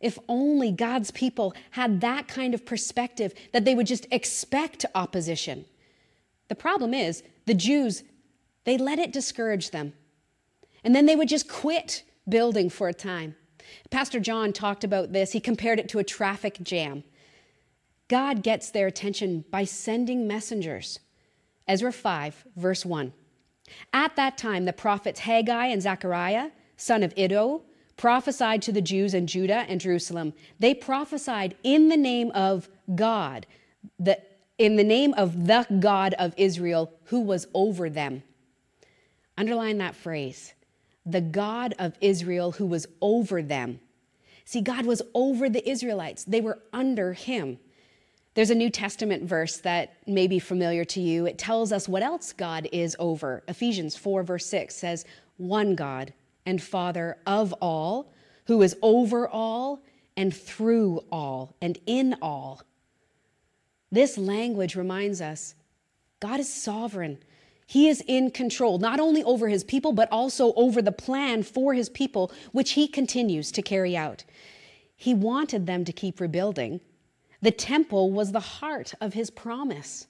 If 0.00 0.18
only 0.28 0.70
God's 0.70 1.10
people 1.10 1.54
had 1.70 2.00
that 2.02 2.28
kind 2.28 2.54
of 2.54 2.66
perspective 2.66 3.34
that 3.52 3.64
they 3.64 3.74
would 3.74 3.86
just 3.86 4.06
expect 4.10 4.84
opposition. 4.94 5.64
The 6.48 6.54
problem 6.54 6.94
is, 6.94 7.22
the 7.46 7.54
Jews 7.54 8.04
they 8.64 8.76
let 8.76 8.98
it 8.98 9.14
discourage 9.14 9.70
them. 9.70 9.94
And 10.84 10.94
then 10.94 11.06
they 11.06 11.16
would 11.16 11.28
just 11.28 11.48
quit 11.48 12.02
building 12.28 12.68
for 12.68 12.86
a 12.88 12.92
time. 12.92 13.34
Pastor 13.90 14.20
John 14.20 14.52
talked 14.52 14.84
about 14.84 15.14
this. 15.14 15.32
He 15.32 15.40
compared 15.40 15.78
it 15.78 15.88
to 15.88 15.98
a 15.98 16.04
traffic 16.04 16.58
jam. 16.62 17.02
God 18.08 18.42
gets 18.42 18.70
their 18.70 18.86
attention 18.86 19.46
by 19.50 19.64
sending 19.64 20.26
messengers. 20.26 21.00
Ezra 21.68 21.92
5, 21.92 22.46
verse 22.56 22.84
1. 22.84 23.12
At 23.92 24.16
that 24.16 24.38
time, 24.38 24.64
the 24.64 24.72
prophets 24.72 25.20
Haggai 25.20 25.66
and 25.66 25.82
Zechariah, 25.82 26.50
son 26.76 27.02
of 27.02 27.12
Iddo, 27.16 27.62
prophesied 27.96 28.62
to 28.62 28.72
the 28.72 28.80
Jews 28.80 29.12
in 29.12 29.26
Judah 29.26 29.66
and 29.68 29.80
Jerusalem. 29.80 30.32
They 30.58 30.72
prophesied 30.74 31.54
in 31.62 31.88
the 31.88 31.96
name 31.96 32.30
of 32.30 32.68
God, 32.94 33.46
the, 33.98 34.18
in 34.56 34.76
the 34.76 34.84
name 34.84 35.12
of 35.14 35.46
the 35.46 35.66
God 35.80 36.14
of 36.14 36.32
Israel 36.36 36.92
who 37.04 37.20
was 37.20 37.46
over 37.52 37.90
them. 37.90 38.22
Underline 39.36 39.78
that 39.78 39.94
phrase 39.94 40.54
the 41.04 41.20
God 41.22 41.74
of 41.78 41.94
Israel 42.02 42.52
who 42.52 42.66
was 42.66 42.86
over 43.00 43.40
them. 43.40 43.80
See, 44.44 44.60
God 44.60 44.84
was 44.84 45.00
over 45.14 45.48
the 45.48 45.66
Israelites, 45.68 46.24
they 46.24 46.40
were 46.40 46.58
under 46.72 47.14
him. 47.14 47.58
There's 48.38 48.50
a 48.50 48.54
New 48.54 48.70
Testament 48.70 49.24
verse 49.24 49.56
that 49.56 49.94
may 50.06 50.28
be 50.28 50.38
familiar 50.38 50.84
to 50.84 51.00
you. 51.00 51.26
It 51.26 51.38
tells 51.38 51.72
us 51.72 51.88
what 51.88 52.04
else 52.04 52.32
God 52.32 52.68
is 52.70 52.94
over. 53.00 53.42
Ephesians 53.48 53.96
4, 53.96 54.22
verse 54.22 54.46
6 54.46 54.76
says, 54.76 55.04
One 55.38 55.74
God 55.74 56.12
and 56.46 56.62
Father 56.62 57.16
of 57.26 57.52
all, 57.54 58.12
who 58.46 58.62
is 58.62 58.76
over 58.80 59.28
all 59.28 59.82
and 60.16 60.32
through 60.32 61.02
all 61.10 61.56
and 61.60 61.80
in 61.84 62.14
all. 62.22 62.62
This 63.90 64.16
language 64.16 64.76
reminds 64.76 65.20
us 65.20 65.56
God 66.20 66.38
is 66.38 66.54
sovereign. 66.54 67.18
He 67.66 67.88
is 67.88 68.04
in 68.06 68.30
control, 68.30 68.78
not 68.78 69.00
only 69.00 69.24
over 69.24 69.48
his 69.48 69.64
people, 69.64 69.90
but 69.90 70.08
also 70.12 70.52
over 70.52 70.80
the 70.80 70.92
plan 70.92 71.42
for 71.42 71.74
his 71.74 71.88
people, 71.88 72.30
which 72.52 72.74
he 72.74 72.86
continues 72.86 73.50
to 73.50 73.62
carry 73.62 73.96
out. 73.96 74.22
He 74.94 75.12
wanted 75.12 75.66
them 75.66 75.84
to 75.84 75.92
keep 75.92 76.20
rebuilding. 76.20 76.78
The 77.40 77.50
temple 77.50 78.10
was 78.10 78.32
the 78.32 78.40
heart 78.40 78.94
of 79.00 79.14
his 79.14 79.30
promise. 79.30 80.06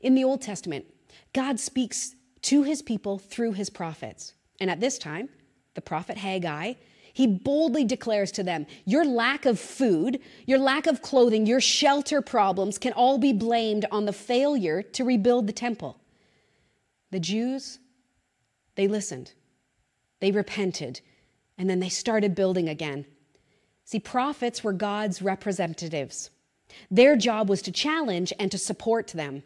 In 0.00 0.14
the 0.14 0.24
Old 0.24 0.40
Testament, 0.42 0.86
God 1.32 1.58
speaks 1.58 2.14
to 2.42 2.62
his 2.62 2.82
people 2.82 3.18
through 3.18 3.52
his 3.52 3.70
prophets. 3.70 4.34
And 4.60 4.70
at 4.70 4.80
this 4.80 4.98
time, 4.98 5.28
the 5.74 5.80
prophet 5.80 6.18
Haggai, 6.18 6.74
he 7.12 7.26
boldly 7.26 7.84
declares 7.84 8.32
to 8.32 8.42
them, 8.42 8.66
Your 8.84 9.04
lack 9.04 9.44
of 9.44 9.58
food, 9.58 10.20
your 10.46 10.58
lack 10.58 10.86
of 10.86 11.02
clothing, 11.02 11.46
your 11.46 11.60
shelter 11.60 12.22
problems 12.22 12.78
can 12.78 12.92
all 12.92 13.18
be 13.18 13.32
blamed 13.32 13.84
on 13.90 14.04
the 14.04 14.12
failure 14.12 14.82
to 14.82 15.04
rebuild 15.04 15.46
the 15.46 15.52
temple. 15.52 16.00
The 17.10 17.20
Jews, 17.20 17.78
they 18.76 18.88
listened, 18.88 19.32
they 20.20 20.30
repented, 20.30 21.00
and 21.58 21.68
then 21.68 21.80
they 21.80 21.90
started 21.90 22.34
building 22.34 22.68
again. 22.68 23.04
See, 23.92 24.00
prophets 24.00 24.64
were 24.64 24.72
God's 24.72 25.20
representatives. 25.20 26.30
Their 26.90 27.14
job 27.14 27.50
was 27.50 27.60
to 27.60 27.70
challenge 27.70 28.32
and 28.40 28.50
to 28.50 28.56
support 28.56 29.08
them. 29.08 29.42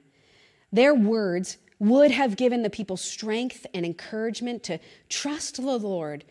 Their 0.72 0.94
words 0.94 1.56
would 1.80 2.12
have 2.12 2.36
given 2.36 2.62
the 2.62 2.70
people 2.70 2.96
strength 2.96 3.66
and 3.74 3.84
encouragement 3.84 4.62
to 4.62 4.78
trust 5.08 5.56
the 5.56 5.76
Lord. 5.76 6.24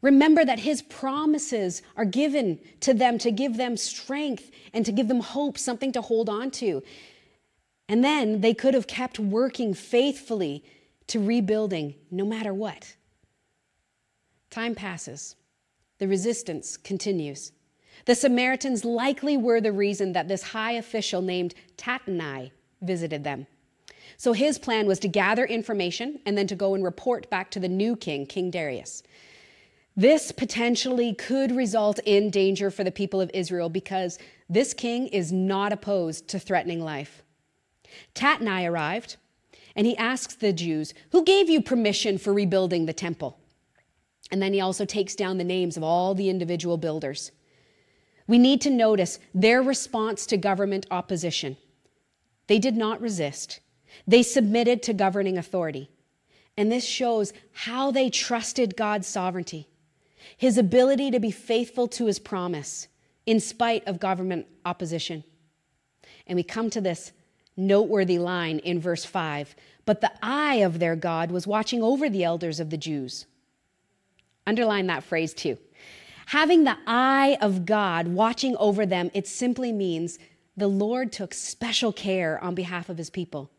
Remember 0.00 0.44
that 0.44 0.58
His 0.58 0.82
promises 0.82 1.82
are 1.96 2.04
given 2.04 2.58
to 2.80 2.92
them 2.92 3.16
to 3.18 3.30
give 3.30 3.56
them 3.56 3.76
strength 3.76 4.50
and 4.74 4.84
to 4.84 4.90
give 4.90 5.06
them 5.06 5.20
hope, 5.20 5.56
something 5.56 5.92
to 5.92 6.00
hold 6.02 6.28
on 6.28 6.50
to. 6.62 6.82
And 7.88 8.02
then 8.02 8.40
they 8.40 8.54
could 8.54 8.74
have 8.74 8.88
kept 8.88 9.20
working 9.20 9.72
faithfully 9.72 10.64
to 11.06 11.24
rebuilding 11.24 11.94
no 12.10 12.24
matter 12.24 12.52
what. 12.52 12.96
Time 14.50 14.74
passes. 14.74 15.36
The 16.02 16.08
resistance 16.08 16.76
continues. 16.76 17.52
The 18.06 18.16
Samaritans 18.16 18.84
likely 18.84 19.36
were 19.36 19.60
the 19.60 19.70
reason 19.70 20.14
that 20.14 20.26
this 20.26 20.42
high 20.42 20.72
official 20.72 21.22
named 21.22 21.54
Tatnai 21.76 22.50
visited 22.80 23.22
them. 23.22 23.46
So 24.16 24.32
his 24.32 24.58
plan 24.58 24.88
was 24.88 24.98
to 24.98 25.06
gather 25.06 25.44
information 25.44 26.18
and 26.26 26.36
then 26.36 26.48
to 26.48 26.56
go 26.56 26.74
and 26.74 26.82
report 26.82 27.30
back 27.30 27.52
to 27.52 27.60
the 27.60 27.68
new 27.68 27.94
king, 27.94 28.26
King 28.26 28.50
Darius. 28.50 29.04
This 29.96 30.32
potentially 30.32 31.14
could 31.14 31.52
result 31.52 32.00
in 32.04 32.30
danger 32.30 32.72
for 32.72 32.82
the 32.82 32.90
people 32.90 33.20
of 33.20 33.30
Israel 33.32 33.68
because 33.68 34.18
this 34.48 34.74
king 34.74 35.06
is 35.06 35.30
not 35.30 35.72
opposed 35.72 36.26
to 36.30 36.40
threatening 36.40 36.80
life. 36.80 37.22
Tatnai 38.16 38.68
arrived, 38.68 39.18
and 39.76 39.86
he 39.86 39.96
asks 39.96 40.34
the 40.34 40.52
Jews, 40.52 40.94
Who 41.12 41.22
gave 41.22 41.48
you 41.48 41.62
permission 41.62 42.18
for 42.18 42.32
rebuilding 42.32 42.86
the 42.86 42.92
temple? 42.92 43.38
And 44.32 44.40
then 44.40 44.54
he 44.54 44.60
also 44.60 44.86
takes 44.86 45.14
down 45.14 45.36
the 45.36 45.44
names 45.44 45.76
of 45.76 45.82
all 45.82 46.14
the 46.14 46.30
individual 46.30 46.78
builders. 46.78 47.30
We 48.26 48.38
need 48.38 48.62
to 48.62 48.70
notice 48.70 49.18
their 49.34 49.62
response 49.62 50.24
to 50.26 50.38
government 50.38 50.86
opposition. 50.90 51.58
They 52.46 52.58
did 52.58 52.74
not 52.74 53.00
resist, 53.00 53.60
they 54.06 54.22
submitted 54.22 54.82
to 54.84 54.94
governing 54.94 55.36
authority. 55.36 55.90
And 56.56 56.72
this 56.72 56.84
shows 56.84 57.32
how 57.52 57.90
they 57.90 58.10
trusted 58.10 58.76
God's 58.76 59.06
sovereignty, 59.06 59.68
his 60.36 60.58
ability 60.58 61.10
to 61.10 61.20
be 61.20 61.30
faithful 61.30 61.88
to 61.88 62.06
his 62.06 62.18
promise 62.18 62.88
in 63.24 63.38
spite 63.40 63.86
of 63.86 64.00
government 64.00 64.46
opposition. 64.64 65.24
And 66.26 66.36
we 66.36 66.42
come 66.42 66.68
to 66.70 66.80
this 66.80 67.12
noteworthy 67.56 68.18
line 68.18 68.58
in 68.60 68.80
verse 68.80 69.04
5 69.04 69.54
But 69.84 70.00
the 70.00 70.12
eye 70.22 70.56
of 70.56 70.78
their 70.78 70.96
God 70.96 71.30
was 71.30 71.46
watching 71.46 71.82
over 71.82 72.08
the 72.08 72.24
elders 72.24 72.60
of 72.60 72.70
the 72.70 72.76
Jews. 72.76 73.26
Underline 74.46 74.86
that 74.88 75.04
phrase 75.04 75.34
too. 75.34 75.58
Having 76.26 76.64
the 76.64 76.78
eye 76.86 77.36
of 77.40 77.66
God 77.66 78.08
watching 78.08 78.56
over 78.56 78.86
them, 78.86 79.10
it 79.14 79.26
simply 79.26 79.72
means 79.72 80.18
the 80.56 80.68
Lord 80.68 81.12
took 81.12 81.34
special 81.34 81.92
care 81.92 82.42
on 82.42 82.54
behalf 82.54 82.88
of 82.88 82.98
his 82.98 83.10
people. 83.10 83.50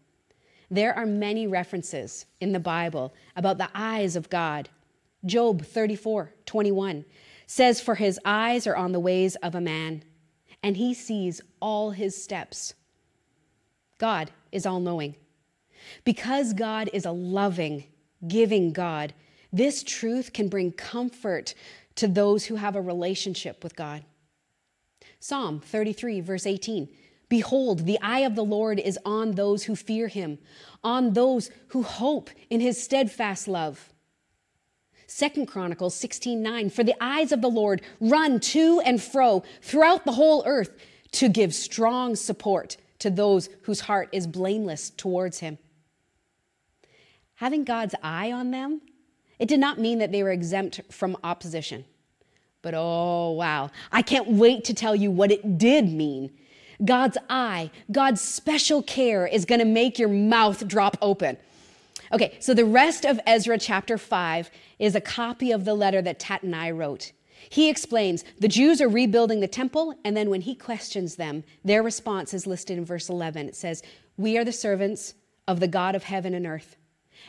There 0.69 0.93
are 0.93 1.05
many 1.05 1.45
references 1.45 2.25
in 2.41 2.51
the 2.51 2.59
Bible 2.59 3.13
about 3.35 3.57
the 3.57 3.69
eyes 3.75 4.15
of 4.15 4.29
God. 4.29 4.69
Job 5.25 5.63
34 5.63 6.33
21 6.45 7.05
says, 7.45 7.79
For 7.79 7.95
his 7.95 8.19
eyes 8.25 8.65
are 8.65 8.75
on 8.75 8.91
the 8.91 8.99
ways 8.99 9.35
of 9.37 9.55
a 9.55 9.61
man, 9.61 10.03
and 10.61 10.77
he 10.77 10.93
sees 10.93 11.41
all 11.59 11.91
his 11.91 12.21
steps. 12.21 12.73
God 13.97 14.31
is 14.51 14.65
all 14.65 14.79
knowing. 14.79 15.15
Because 16.03 16.53
God 16.53 16.89
is 16.93 17.05
a 17.05 17.11
loving, 17.11 17.85
giving 18.27 18.73
God, 18.73 19.13
this 19.53 19.83
truth 19.83 20.33
can 20.33 20.49
bring 20.49 20.71
comfort 20.71 21.53
to 21.95 22.07
those 22.07 22.45
who 22.45 22.55
have 22.55 22.75
a 22.75 22.81
relationship 22.81 23.63
with 23.63 23.75
God. 23.75 24.03
Psalm 25.19 25.61
33, 25.61 26.19
verse 26.19 26.45
18 26.45 26.89
Behold, 27.29 27.85
the 27.85 27.99
eye 28.01 28.19
of 28.19 28.35
the 28.35 28.43
Lord 28.43 28.79
is 28.79 28.99
on 29.05 29.31
those 29.31 29.63
who 29.63 29.75
fear 29.75 30.07
him, 30.07 30.37
on 30.83 31.13
those 31.13 31.49
who 31.69 31.81
hope 31.81 32.29
in 32.49 32.59
his 32.59 32.83
steadfast 32.83 33.47
love. 33.47 33.89
Second 35.07 35.47
Chronicles 35.47 35.95
16, 35.95 36.41
9 36.41 36.69
For 36.69 36.83
the 36.83 36.95
eyes 37.01 37.31
of 37.31 37.41
the 37.41 37.49
Lord 37.49 37.81
run 37.99 38.39
to 38.39 38.81
and 38.81 39.01
fro 39.01 39.43
throughout 39.61 40.05
the 40.05 40.11
whole 40.11 40.43
earth 40.45 40.77
to 41.13 41.29
give 41.29 41.53
strong 41.53 42.15
support 42.15 42.77
to 42.99 43.09
those 43.09 43.49
whose 43.63 43.81
heart 43.81 44.09
is 44.11 44.27
blameless 44.27 44.89
towards 44.91 45.39
him. 45.39 45.57
Having 47.35 47.63
God's 47.63 47.95
eye 48.01 48.31
on 48.31 48.51
them, 48.51 48.81
it 49.43 49.49
did 49.49 49.59
not 49.59 49.77
mean 49.77 49.99
that 49.99 50.13
they 50.13 50.23
were 50.23 50.31
exempt 50.31 50.79
from 50.89 51.17
opposition. 51.21 51.83
But 52.61 52.75
oh, 52.77 53.31
wow, 53.31 53.71
I 53.91 54.01
can't 54.01 54.29
wait 54.29 54.63
to 54.63 54.73
tell 54.73 54.95
you 54.95 55.11
what 55.11 55.33
it 55.33 55.57
did 55.57 55.91
mean. 55.91 56.31
God's 56.85 57.17
eye, 57.29 57.69
God's 57.91 58.21
special 58.21 58.81
care 58.81 59.27
is 59.27 59.43
going 59.43 59.59
to 59.59 59.65
make 59.65 59.99
your 59.99 60.07
mouth 60.07 60.65
drop 60.65 60.95
open. 61.01 61.35
Okay, 62.13 62.37
so 62.39 62.53
the 62.53 62.63
rest 62.63 63.03
of 63.03 63.19
Ezra 63.27 63.57
chapter 63.57 63.97
5 63.97 64.49
is 64.79 64.95
a 64.95 65.01
copy 65.01 65.51
of 65.51 65.65
the 65.65 65.73
letter 65.73 66.01
that 66.01 66.21
Tattenai 66.21 66.73
wrote. 66.73 67.11
He 67.49 67.69
explains 67.69 68.23
the 68.39 68.47
Jews 68.47 68.79
are 68.79 68.87
rebuilding 68.87 69.41
the 69.41 69.47
temple, 69.49 69.93
and 70.05 70.15
then 70.15 70.29
when 70.29 70.39
he 70.39 70.55
questions 70.55 71.17
them, 71.17 71.43
their 71.65 71.83
response 71.83 72.33
is 72.33 72.47
listed 72.47 72.77
in 72.77 72.85
verse 72.85 73.09
11. 73.09 73.49
It 73.49 73.57
says, 73.57 73.83
We 74.15 74.37
are 74.37 74.45
the 74.45 74.53
servants 74.53 75.15
of 75.49 75.59
the 75.59 75.67
God 75.67 75.95
of 75.95 76.03
heaven 76.03 76.33
and 76.33 76.47
earth, 76.47 76.77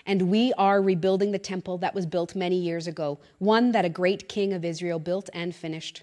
and 0.06 0.30
we 0.30 0.52
are 0.58 0.82
rebuilding 0.82 1.32
the 1.32 1.38
temple 1.38 1.78
that 1.78 1.94
was 1.94 2.06
built 2.06 2.34
many 2.34 2.56
years 2.56 2.86
ago, 2.86 3.18
one 3.38 3.72
that 3.72 3.84
a 3.84 3.88
great 3.88 4.28
king 4.28 4.52
of 4.52 4.64
Israel 4.64 4.98
built 4.98 5.30
and 5.32 5.54
finished. 5.54 6.02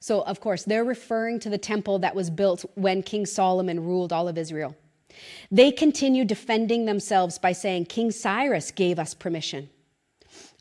So, 0.00 0.22
of 0.22 0.40
course, 0.40 0.64
they're 0.64 0.84
referring 0.84 1.40
to 1.40 1.50
the 1.50 1.58
temple 1.58 1.98
that 2.00 2.14
was 2.14 2.30
built 2.30 2.64
when 2.74 3.02
King 3.02 3.26
Solomon 3.26 3.84
ruled 3.84 4.12
all 4.12 4.28
of 4.28 4.38
Israel. 4.38 4.76
They 5.50 5.72
continue 5.72 6.24
defending 6.24 6.84
themselves 6.84 7.38
by 7.38 7.52
saying, 7.52 7.86
King 7.86 8.10
Cyrus 8.10 8.70
gave 8.70 8.98
us 8.98 9.14
permission. 9.14 9.70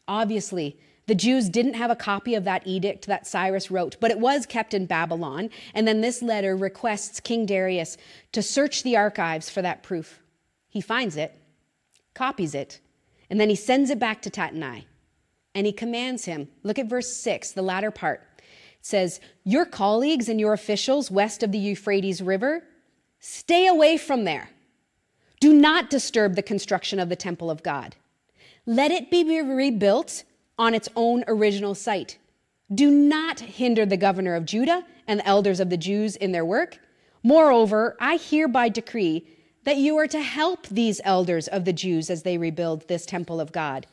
Obviously, 0.07 0.79
the 1.07 1.15
Jews 1.15 1.49
didn't 1.49 1.75
have 1.75 1.91
a 1.91 1.95
copy 1.95 2.33
of 2.33 2.45
that 2.45 2.65
edict 2.65 3.05
that 3.07 3.27
Cyrus 3.27 3.69
wrote, 3.69 3.97
but 3.99 4.11
it 4.11 4.19
was 4.19 4.45
kept 4.45 4.73
in 4.73 4.85
Babylon. 4.85 5.49
And 5.73 5.87
then 5.87 6.01
this 6.01 6.21
letter 6.21 6.55
requests 6.55 7.19
King 7.19 7.45
Darius 7.45 7.97
to 8.31 8.41
search 8.41 8.83
the 8.83 8.97
archives 8.97 9.49
for 9.49 9.61
that 9.61 9.83
proof. 9.83 10.21
He 10.69 10.81
finds 10.81 11.17
it, 11.17 11.39
copies 12.15 12.55
it, 12.55 12.79
and 13.29 13.39
then 13.39 13.49
he 13.49 13.55
sends 13.55 13.91
it 13.91 13.99
back 13.99 14.21
to 14.23 14.31
Tattenai. 14.31 14.85
And 15.53 15.65
he 15.65 15.71
commands 15.71 16.25
him, 16.25 16.49
look 16.63 16.79
at 16.79 16.89
verse 16.89 17.15
6, 17.15 17.51
the 17.51 17.61
latter 17.61 17.91
part. 17.91 18.21
It 18.39 18.45
says, 18.81 19.19
Your 19.43 19.65
colleagues 19.65 20.27
and 20.27 20.39
your 20.39 20.53
officials 20.53 21.11
west 21.11 21.43
of 21.43 21.51
the 21.51 21.59
Euphrates 21.59 22.21
River, 22.21 22.63
stay 23.19 23.67
away 23.67 23.97
from 23.97 24.23
there. 24.23 24.49
Do 25.39 25.53
not 25.53 25.89
disturb 25.89 26.35
the 26.35 26.41
construction 26.41 26.99
of 26.99 27.09
the 27.09 27.15
temple 27.15 27.51
of 27.51 27.63
God. 27.63 27.95
Let 28.65 28.91
it 28.91 29.11
be 29.11 29.23
rebuilt 29.41 30.23
on 30.57 30.73
its 30.73 30.89
own 30.95 31.23
original 31.27 31.75
site. 31.75 32.17
Do 32.73 32.89
not 32.89 33.39
hinder 33.39 33.85
the 33.85 33.97
governor 33.97 34.35
of 34.35 34.45
Judah 34.45 34.83
and 35.07 35.19
the 35.19 35.27
elders 35.27 35.59
of 35.59 35.69
the 35.69 35.77
Jews 35.77 36.15
in 36.15 36.31
their 36.31 36.45
work. 36.45 36.79
Moreover, 37.21 37.95
I 37.99 38.17
hereby 38.17 38.69
decree 38.69 39.27
that 39.65 39.77
you 39.77 39.97
are 39.97 40.07
to 40.07 40.21
help 40.21 40.67
these 40.67 41.01
elders 41.03 41.47
of 41.47 41.65
the 41.65 41.73
Jews 41.73 42.09
as 42.09 42.23
they 42.23 42.37
rebuild 42.37 42.87
this 42.87 43.05
temple 43.05 43.39
of 43.39 43.51
God. 43.51 43.85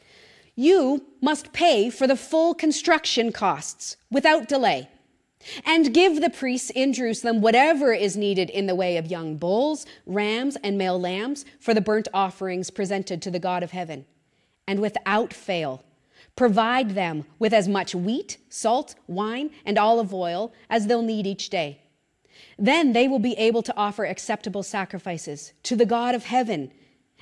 You 0.55 1.05
must 1.21 1.53
pay 1.53 1.91
for 1.91 2.07
the 2.07 2.17
full 2.17 2.55
construction 2.55 3.33
costs 3.33 3.97
without 4.11 4.49
delay 4.49 4.89
and 5.65 5.93
give 5.93 6.21
the 6.21 6.31
priests 6.31 6.71
in 6.71 6.93
Jerusalem 6.93 7.41
whatever 7.41 7.93
is 7.93 8.17
needed 8.17 8.49
in 8.49 8.67
the 8.67 8.75
way 8.75 8.97
of 8.97 9.11
young 9.11 9.37
bulls, 9.37 9.85
rams, 10.07 10.57
and 10.63 10.79
male 10.79 11.01
lambs 11.01 11.45
for 11.59 11.75
the 11.75 11.81
burnt 11.81 12.07
offerings 12.15 12.71
presented 12.71 13.21
to 13.23 13.31
the 13.31 13.41
God 13.41 13.63
of 13.63 13.73
heaven. 13.73 14.05
And 14.69 14.81
without 14.81 15.33
fail, 15.33 15.83
Provide 16.35 16.91
them 16.91 17.25
with 17.39 17.53
as 17.53 17.69
much 17.69 17.95
wheat, 17.95 18.39
salt, 18.49 18.95
wine, 19.07 19.51
and 19.67 19.79
olive 19.79 20.15
oil 20.15 20.53
as 20.71 20.87
they'll 20.87 21.03
need 21.03 21.27
each 21.27 21.51
day. 21.51 21.82
Then 22.63 22.93
they 22.93 23.09
will 23.09 23.19
be 23.19 23.37
able 23.39 23.63
to 23.63 23.77
offer 23.77 24.05
acceptable 24.05 24.63
sacrifices 24.63 25.53
to 25.65 25.75
the 25.75 25.85
God 25.85 26.15
of 26.15 26.27
heaven 26.27 26.71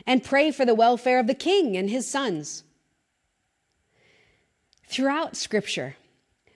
and 0.07 0.23
pray 0.23 0.51
for 0.51 0.67
the 0.67 0.75
welfare 0.75 1.19
of 1.19 1.27
the 1.27 1.35
king 1.35 1.79
and 1.79 1.89
his 1.89 2.07
sons. 2.07 2.63
Throughout 4.87 5.37
Scripture, 5.37 5.97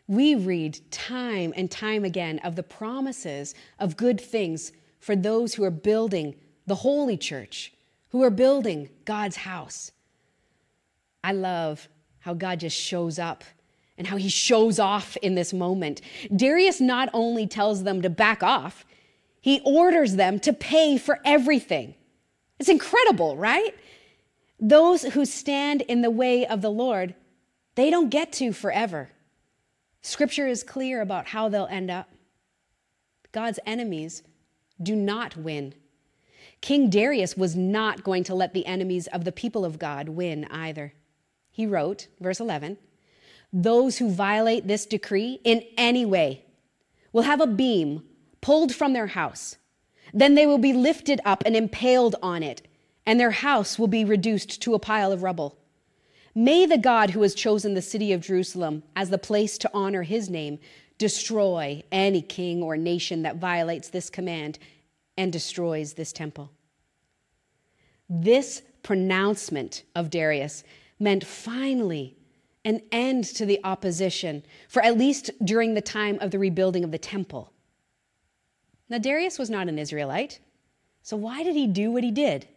we 0.07 0.35
read 0.35 0.81
time 0.91 1.55
and 1.57 1.71
time 1.71 2.05
again 2.05 2.39
of 2.41 2.57
the 2.57 2.63
promises 2.63 3.55
of 3.79 3.97
good 3.97 4.21
things 4.21 4.71
for 5.01 5.17
those 5.17 5.55
who 5.55 5.65
are 5.65 5.71
building 5.71 6.35
the 6.67 6.75
holy 6.75 7.17
church, 7.17 7.73
who 8.11 8.23
are 8.23 8.29
building 8.29 8.91
God's 9.07 9.37
house. 9.37 9.93
I 11.23 11.33
love 11.33 11.89
how 12.19 12.35
God 12.35 12.61
just 12.61 12.79
shows 12.79 13.19
up 13.19 13.45
and 13.97 14.07
how 14.07 14.17
he 14.17 14.29
shows 14.29 14.79
off 14.79 15.17
in 15.19 15.35
this 15.35 15.53
moment. 15.53 16.01
Darius 16.35 16.81
not 16.81 17.09
only 17.13 17.47
tells 17.47 17.85
them 17.85 18.03
to 18.03 18.11
back 18.11 18.43
off, 18.43 18.85
he 19.41 19.61
orders 19.65 20.17
them 20.17 20.41
to 20.41 20.53
pay 20.53 20.97
for 20.99 21.21
everything. 21.25 21.95
It's 22.59 22.69
incredible, 22.69 23.37
right? 23.37 23.75
Those 24.59 25.03
who 25.03 25.25
stand 25.25 25.83
in 25.83 26.03
the 26.03 26.11
way 26.11 26.47
of 26.47 26.63
the 26.63 26.71
Lord, 26.71 27.15
they 27.75 27.91
don't 27.91 28.09
get 28.09 28.33
to 28.35 28.53
forever. 28.53 29.11
Scripture 30.03 30.47
is 30.47 30.63
clear 30.63 31.01
about 31.01 31.29
how 31.29 31.49
they'll 31.49 31.67
end 31.67 31.91
up. 31.91 32.09
God's 33.33 33.59
enemies 33.67 34.23
do 34.83 34.95
not 34.97 35.37
win. 35.37 35.75
King 36.61 36.89
Darius 36.89 37.37
was 37.37 37.55
not 37.55 38.05
going 38.05 38.25
to 38.25 38.35
let 38.35 38.55
the 38.55 38.67
enemies 38.67 39.07
of 39.09 39.25
the 39.25 39.33
people 39.33 39.65
of 39.65 39.79
God 39.79 40.09
win 40.09 40.47
either 40.51 40.95
he 41.55 41.67
wrote, 41.67 42.09
verse 42.19 42.41
11, 42.41 42.79
those 43.57 43.99
who 43.99 44.11
violate 44.11 44.67
this 44.67 44.85
decree 44.85 45.41
in 45.45 45.65
any 45.79 46.05
way 46.05 46.45
will 47.13 47.23
have 47.23 47.41
a 47.41 47.47
beam 47.47 48.03
pulled 48.41 48.75
from 48.75 48.93
their 48.93 49.07
house. 49.07 49.57
Then 50.13 50.35
they 50.35 50.45
will 50.45 50.59
be 50.59 50.73
lifted 50.73 51.21
up 51.25 51.45
and 51.47 51.55
impaled 51.55 52.17
on 52.21 52.43
it, 52.43 52.67
and 53.07 53.19
their 53.19 53.31
house 53.31 53.79
will 53.79 53.87
be 53.87 54.05
reduced 54.05 54.61
to 54.63 54.75
a 54.75 54.81
pile 54.81 55.13
of 55.13 55.23
rubble. 55.23 55.57
May 56.35 56.67
the 56.67 56.77
God 56.77 57.11
who 57.11 57.23
has 57.23 57.33
chosen 57.33 57.75
the 57.75 57.83
city 57.83 58.13
of 58.13 58.23
Jerusalem 58.23 58.83
as 58.97 59.11
the 59.11 59.19
place 59.19 59.57
to 59.59 59.71
honor 59.73 60.03
his 60.03 60.29
name 60.29 60.59
destroy 60.99 61.85
any 61.93 62.23
king 62.23 62.61
or 62.61 62.77
nation 62.77 63.23
that 63.23 63.37
violates 63.37 63.89
this 63.89 64.11
command 64.11 64.59
and 65.17 65.33
destroys 65.33 65.93
this 65.93 66.13
temple. 66.13 66.51
This 68.11 68.63
pronouncement 68.83 69.85
of 69.95 70.11
Darius 70.11 70.65
meant 70.99 71.25
finally 71.25 72.17
an 72.65 72.81
end 72.91 73.25
to 73.25 73.45
the 73.45 73.61
opposition, 73.63 74.43
for 74.69 74.83
at 74.83 74.99
least 74.99 75.31
during 75.45 75.75
the 75.75 75.81
time 75.81 76.19
of 76.21 76.31
the 76.31 76.39
rebuilding 76.39 76.85
of 76.85 76.91
the 76.91 76.99
temple. 76.99 77.53
Now, 78.89 78.99
Darius 78.99 79.39
was 79.39 79.51
not 79.51 79.69
an 79.69 79.79
Israelite, 79.79 80.41
so 81.03 81.17
why 81.17 81.43
did 81.43 81.55
he 81.55 81.67
do 81.67 81.91
what 81.91 82.05
he 82.05 82.11
did? 82.11 82.49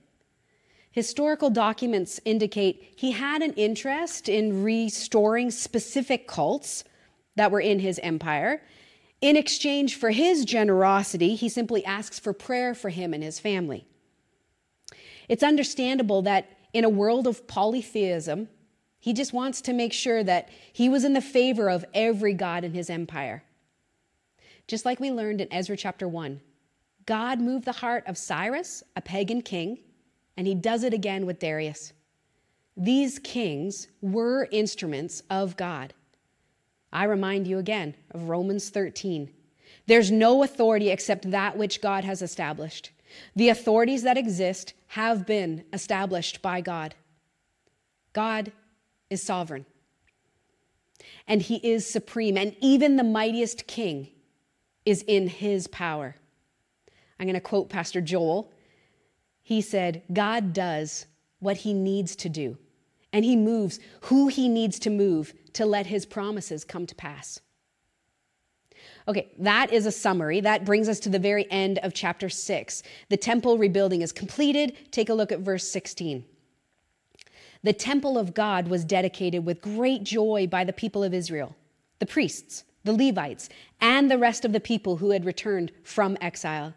Historical 0.91 1.49
documents 1.49 2.19
indicate 2.25 2.93
he 2.95 3.11
had 3.11 3.41
an 3.41 3.53
interest 3.53 4.27
in 4.29 4.63
restoring 4.63 5.51
specific 5.51 6.27
cults 6.27 6.83
that 7.35 7.51
were 7.51 7.59
in 7.59 7.79
his 7.79 7.99
empire. 8.01 8.63
In 9.21 9.35
exchange 9.35 9.95
for 9.95 10.11
his 10.11 10.45
generosity, 10.45 11.35
he 11.35 11.49
simply 11.49 11.85
asks 11.85 12.19
for 12.19 12.33
prayer 12.33 12.73
for 12.73 12.89
him 12.89 13.13
and 13.13 13.23
his 13.23 13.39
family. 13.39 13.85
It's 15.29 15.43
understandable 15.43 16.21
that 16.23 16.49
in 16.73 16.83
a 16.83 16.89
world 16.89 17.27
of 17.27 17.47
polytheism, 17.47 18.49
he 19.07 19.13
just 19.13 19.31
wants 19.31 19.61
to 19.61 19.71
make 19.71 19.93
sure 19.93 20.21
that 20.21 20.49
he 20.73 20.89
was 20.89 21.05
in 21.05 21.13
the 21.13 21.21
favor 21.21 21.69
of 21.69 21.85
every 21.93 22.33
god 22.33 22.65
in 22.65 22.73
his 22.73 22.89
empire. 22.89 23.41
Just 24.67 24.83
like 24.83 24.99
we 24.99 25.11
learned 25.11 25.39
in 25.39 25.47
Ezra 25.49 25.77
chapter 25.77 26.09
1, 26.09 26.41
God 27.05 27.39
moved 27.39 27.63
the 27.63 27.71
heart 27.71 28.03
of 28.05 28.17
Cyrus, 28.17 28.83
a 28.97 29.01
pagan 29.01 29.41
king, 29.41 29.79
and 30.35 30.45
he 30.45 30.53
does 30.53 30.83
it 30.83 30.93
again 30.93 31.25
with 31.25 31.39
Darius. 31.39 31.93
These 32.75 33.19
kings 33.19 33.87
were 34.01 34.49
instruments 34.51 35.23
of 35.29 35.55
God. 35.55 35.93
I 36.91 37.05
remind 37.05 37.47
you 37.47 37.59
again 37.59 37.95
of 38.11 38.27
Romans 38.27 38.69
13. 38.69 39.31
There's 39.85 40.11
no 40.11 40.43
authority 40.43 40.89
except 40.89 41.31
that 41.31 41.57
which 41.57 41.79
God 41.79 42.03
has 42.03 42.21
established. 42.21 42.91
The 43.37 43.47
authorities 43.47 44.03
that 44.03 44.17
exist 44.17 44.73
have 44.87 45.25
been 45.25 45.63
established 45.71 46.41
by 46.41 46.59
God. 46.59 46.93
God 48.11 48.51
is 49.09 49.21
sovereign. 49.23 49.65
and 51.27 51.41
he 51.41 51.57
is 51.57 51.85
supreme, 51.85 52.37
and 52.37 52.55
even 52.61 52.95
the 52.95 53.03
mightiest 53.03 53.67
king 53.67 54.09
is 54.85 55.03
in 55.07 55.27
his 55.27 55.67
power. 55.67 56.15
I'm 57.19 57.25
going 57.25 57.33
to 57.35 57.41
quote 57.41 57.69
Pastor 57.69 58.01
Joel. 58.01 58.51
He 59.43 59.61
said, 59.61 60.03
God 60.11 60.53
does 60.53 61.05
what 61.39 61.57
he 61.57 61.73
needs 61.73 62.15
to 62.17 62.29
do, 62.29 62.57
and 63.11 63.25
he 63.25 63.35
moves 63.35 63.79
who 64.01 64.27
he 64.27 64.47
needs 64.47 64.79
to 64.79 64.89
move 64.89 65.33
to 65.53 65.65
let 65.65 65.85
his 65.87 66.05
promises 66.05 66.63
come 66.63 66.85
to 66.85 66.95
pass. 66.95 67.39
Okay, 69.07 69.31
that 69.39 69.71
is 69.71 69.85
a 69.85 69.91
summary. 69.91 70.41
That 70.41 70.65
brings 70.65 70.87
us 70.87 70.99
to 71.01 71.09
the 71.09 71.19
very 71.19 71.49
end 71.51 71.79
of 71.79 71.93
chapter 71.93 72.29
6. 72.29 72.83
The 73.09 73.17
temple 73.17 73.57
rebuilding 73.57 74.01
is 74.01 74.11
completed. 74.11 74.91
Take 74.91 75.09
a 75.09 75.13
look 75.13 75.31
at 75.31 75.39
verse 75.39 75.67
16. 75.67 76.25
The 77.67 77.73
temple 77.73 78.17
of 78.17 78.33
God 78.33 78.69
was 78.69 78.85
dedicated 78.85 79.45
with 79.45 79.61
great 79.61 80.03
joy 80.03 80.47
by 80.49 80.63
the 80.63 80.71
people 80.71 81.03
of 81.03 81.13
Israel, 81.13 81.53
the 81.99 82.05
priests, 82.05 82.63
the 82.85 82.93
Levites, 82.93 83.49
and 83.81 84.09
the 84.09 84.17
rest 84.17 84.45
of 84.45 84.53
the 84.53 84.61
people 84.61 84.95
who 84.95 85.09
had 85.09 85.25
returned 85.25 85.73
from 85.83 86.17
exile. 86.21 86.75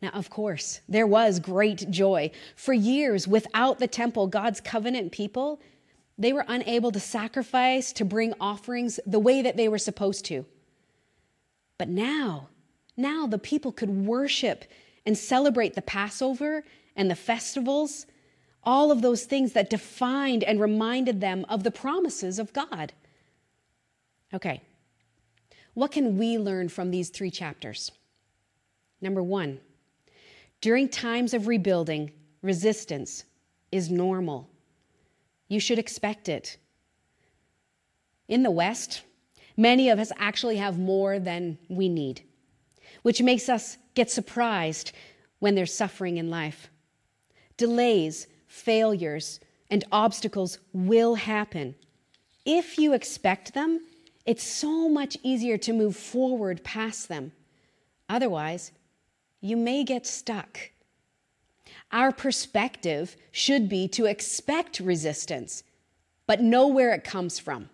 Now, 0.00 0.10
of 0.10 0.30
course, 0.30 0.82
there 0.88 1.08
was 1.08 1.40
great 1.40 1.90
joy. 1.90 2.30
For 2.54 2.72
years, 2.72 3.26
without 3.26 3.80
the 3.80 3.88
temple, 3.88 4.28
God's 4.28 4.60
covenant 4.60 5.10
people, 5.10 5.60
they 6.16 6.32
were 6.32 6.44
unable 6.46 6.92
to 6.92 7.00
sacrifice, 7.00 7.92
to 7.94 8.04
bring 8.04 8.34
offerings 8.40 9.00
the 9.04 9.18
way 9.18 9.42
that 9.42 9.56
they 9.56 9.68
were 9.68 9.78
supposed 9.78 10.24
to. 10.26 10.46
But 11.76 11.88
now, 11.88 12.50
now 12.96 13.26
the 13.26 13.36
people 13.36 13.72
could 13.72 13.90
worship 13.90 14.64
and 15.04 15.18
celebrate 15.18 15.74
the 15.74 15.82
Passover 15.82 16.62
and 16.94 17.10
the 17.10 17.16
festivals, 17.16 18.06
all 18.64 18.90
of 18.90 19.02
those 19.02 19.24
things 19.24 19.52
that 19.52 19.70
defined 19.70 20.44
and 20.44 20.60
reminded 20.60 21.20
them 21.20 21.44
of 21.48 21.64
the 21.64 21.70
promises 21.70 22.38
of 22.38 22.52
God. 22.52 22.92
Okay, 24.32 24.62
what 25.74 25.90
can 25.92 26.18
we 26.18 26.38
learn 26.38 26.68
from 26.68 26.90
these 26.90 27.10
three 27.10 27.30
chapters? 27.30 27.92
Number 29.00 29.22
one, 29.22 29.60
during 30.60 30.88
times 30.88 31.34
of 31.34 31.48
rebuilding, 31.48 32.12
resistance 32.40 33.24
is 33.72 33.90
normal. 33.90 34.48
You 35.48 35.58
should 35.58 35.78
expect 35.78 36.28
it. 36.28 36.56
In 38.28 38.42
the 38.42 38.50
West, 38.50 39.02
many 39.56 39.88
of 39.88 39.98
us 39.98 40.12
actually 40.16 40.56
have 40.58 40.78
more 40.78 41.18
than 41.18 41.58
we 41.68 41.88
need, 41.88 42.22
which 43.02 43.20
makes 43.20 43.48
us 43.48 43.76
get 43.94 44.10
surprised 44.10 44.92
when 45.40 45.54
there's 45.54 45.74
suffering 45.74 46.18
in 46.18 46.30
life. 46.30 46.70
Delays, 47.56 48.26
failures, 48.52 49.40
and 49.70 49.82
obstacles 49.90 50.58
will 50.74 51.14
happen. 51.14 51.74
If 52.44 52.78
you 52.78 52.92
expect 52.92 53.54
them, 53.54 53.80
it's 54.26 54.44
so 54.44 54.90
much 54.90 55.16
easier 55.22 55.56
to 55.58 55.72
move 55.72 55.96
forward 55.96 56.62
past 56.62 57.08
them. 57.08 57.32
Otherwise, 58.10 58.72
you 59.40 59.56
may 59.56 59.84
get 59.84 60.06
stuck. 60.06 60.70
Our 61.90 62.12
perspective 62.12 63.16
should 63.30 63.70
be 63.70 63.88
to 63.88 64.04
expect 64.04 64.80
resistance, 64.80 65.62
but 66.26 66.42
know 66.42 66.66
where 66.66 66.92
it 66.92 67.04
comes 67.04 67.38
from. 67.38 67.70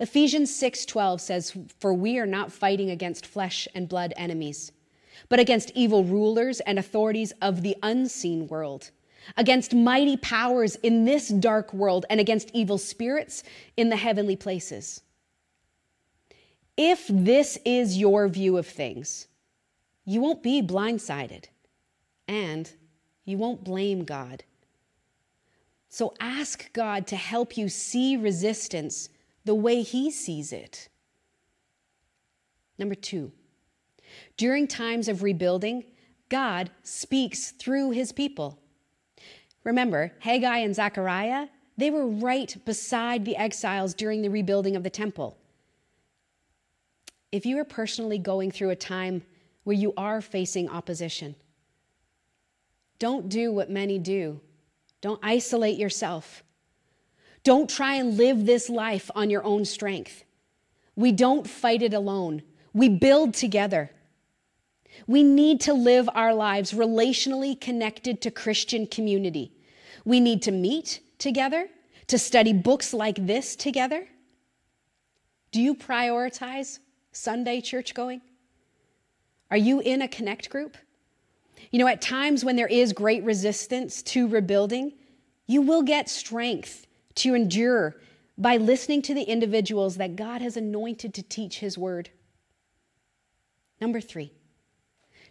Ephesians 0.00 0.52
6:12 0.52 1.20
says, 1.20 1.56
"For 1.78 1.94
we 1.94 2.18
are 2.18 2.26
not 2.26 2.52
fighting 2.52 2.90
against 2.90 3.24
flesh 3.24 3.68
and 3.76 3.88
blood 3.88 4.12
enemies, 4.16 4.72
but 5.28 5.38
against 5.38 5.70
evil 5.76 6.02
rulers 6.02 6.58
and 6.60 6.80
authorities 6.80 7.32
of 7.40 7.62
the 7.62 7.76
unseen 7.82 8.48
world, 8.48 8.90
against 9.36 9.74
mighty 9.74 10.16
powers 10.16 10.76
in 10.76 11.04
this 11.04 11.28
dark 11.28 11.72
world, 11.72 12.06
and 12.10 12.20
against 12.20 12.50
evil 12.52 12.78
spirits 12.78 13.42
in 13.76 13.88
the 13.88 13.96
heavenly 13.96 14.36
places." 14.36 15.00
If 16.76 17.06
this 17.08 17.58
is 17.64 17.96
your 17.96 18.28
view 18.28 18.58
of 18.58 18.66
things, 18.66 19.28
you 20.04 20.20
won't 20.20 20.42
be 20.42 20.60
blindsided 20.60 21.46
and 22.28 22.70
you 23.24 23.38
won't 23.38 23.64
blame 23.64 24.04
God. 24.04 24.44
So 25.88 26.14
ask 26.20 26.72
God 26.74 27.06
to 27.06 27.16
help 27.16 27.56
you 27.56 27.68
see 27.68 28.16
resistance 28.16 29.08
the 29.44 29.54
way 29.54 29.82
He 29.82 30.10
sees 30.10 30.52
it. 30.52 30.88
Number 32.78 32.94
two, 32.94 33.32
during 34.36 34.68
times 34.68 35.08
of 35.08 35.22
rebuilding, 35.22 35.84
God 36.28 36.70
speaks 36.82 37.52
through 37.52 37.92
His 37.92 38.12
people. 38.12 38.60
Remember, 39.66 40.12
Haggai 40.20 40.58
and 40.58 40.76
Zechariah, 40.76 41.48
they 41.76 41.90
were 41.90 42.06
right 42.06 42.56
beside 42.64 43.24
the 43.24 43.36
exiles 43.36 43.94
during 43.94 44.22
the 44.22 44.30
rebuilding 44.30 44.76
of 44.76 44.84
the 44.84 44.90
temple. 44.90 45.36
If 47.32 47.44
you 47.44 47.58
are 47.58 47.64
personally 47.64 48.18
going 48.18 48.52
through 48.52 48.70
a 48.70 48.76
time 48.76 49.22
where 49.64 49.74
you 49.74 49.92
are 49.96 50.20
facing 50.20 50.68
opposition. 50.68 51.34
Don't 53.00 53.28
do 53.28 53.52
what 53.52 53.68
many 53.68 53.98
do. 53.98 54.40
Don't 55.00 55.18
isolate 55.20 55.78
yourself. 55.78 56.44
Don't 57.42 57.68
try 57.68 57.96
and 57.96 58.16
live 58.16 58.46
this 58.46 58.70
life 58.70 59.10
on 59.16 59.30
your 59.30 59.42
own 59.42 59.64
strength. 59.64 60.22
We 60.94 61.10
don't 61.10 61.50
fight 61.50 61.82
it 61.82 61.92
alone, 61.92 62.42
we 62.72 62.88
build 62.88 63.34
together. 63.34 63.90
We 65.08 65.24
need 65.24 65.60
to 65.62 65.74
live 65.74 66.08
our 66.14 66.32
lives 66.32 66.72
relationally 66.72 67.60
connected 67.60 68.22
to 68.22 68.30
Christian 68.30 68.86
community. 68.86 69.55
We 70.06 70.20
need 70.20 70.40
to 70.42 70.52
meet 70.52 71.00
together, 71.18 71.68
to 72.06 72.18
study 72.18 72.52
books 72.52 72.94
like 72.94 73.26
this 73.26 73.56
together. 73.56 74.06
Do 75.50 75.60
you 75.60 75.74
prioritize 75.74 76.78
Sunday 77.10 77.60
church 77.60 77.92
going? 77.92 78.22
Are 79.50 79.56
you 79.56 79.80
in 79.80 80.02
a 80.02 80.08
connect 80.08 80.48
group? 80.48 80.76
You 81.72 81.80
know, 81.80 81.88
at 81.88 82.00
times 82.00 82.44
when 82.44 82.54
there 82.54 82.68
is 82.68 82.92
great 82.92 83.24
resistance 83.24 84.02
to 84.04 84.28
rebuilding, 84.28 84.92
you 85.48 85.60
will 85.60 85.82
get 85.82 86.08
strength 86.08 86.86
to 87.16 87.34
endure 87.34 87.96
by 88.38 88.58
listening 88.58 89.02
to 89.02 89.14
the 89.14 89.22
individuals 89.22 89.96
that 89.96 90.14
God 90.14 90.40
has 90.40 90.56
anointed 90.56 91.14
to 91.14 91.22
teach 91.22 91.58
His 91.58 91.76
word. 91.76 92.10
Number 93.80 94.00
three, 94.00 94.32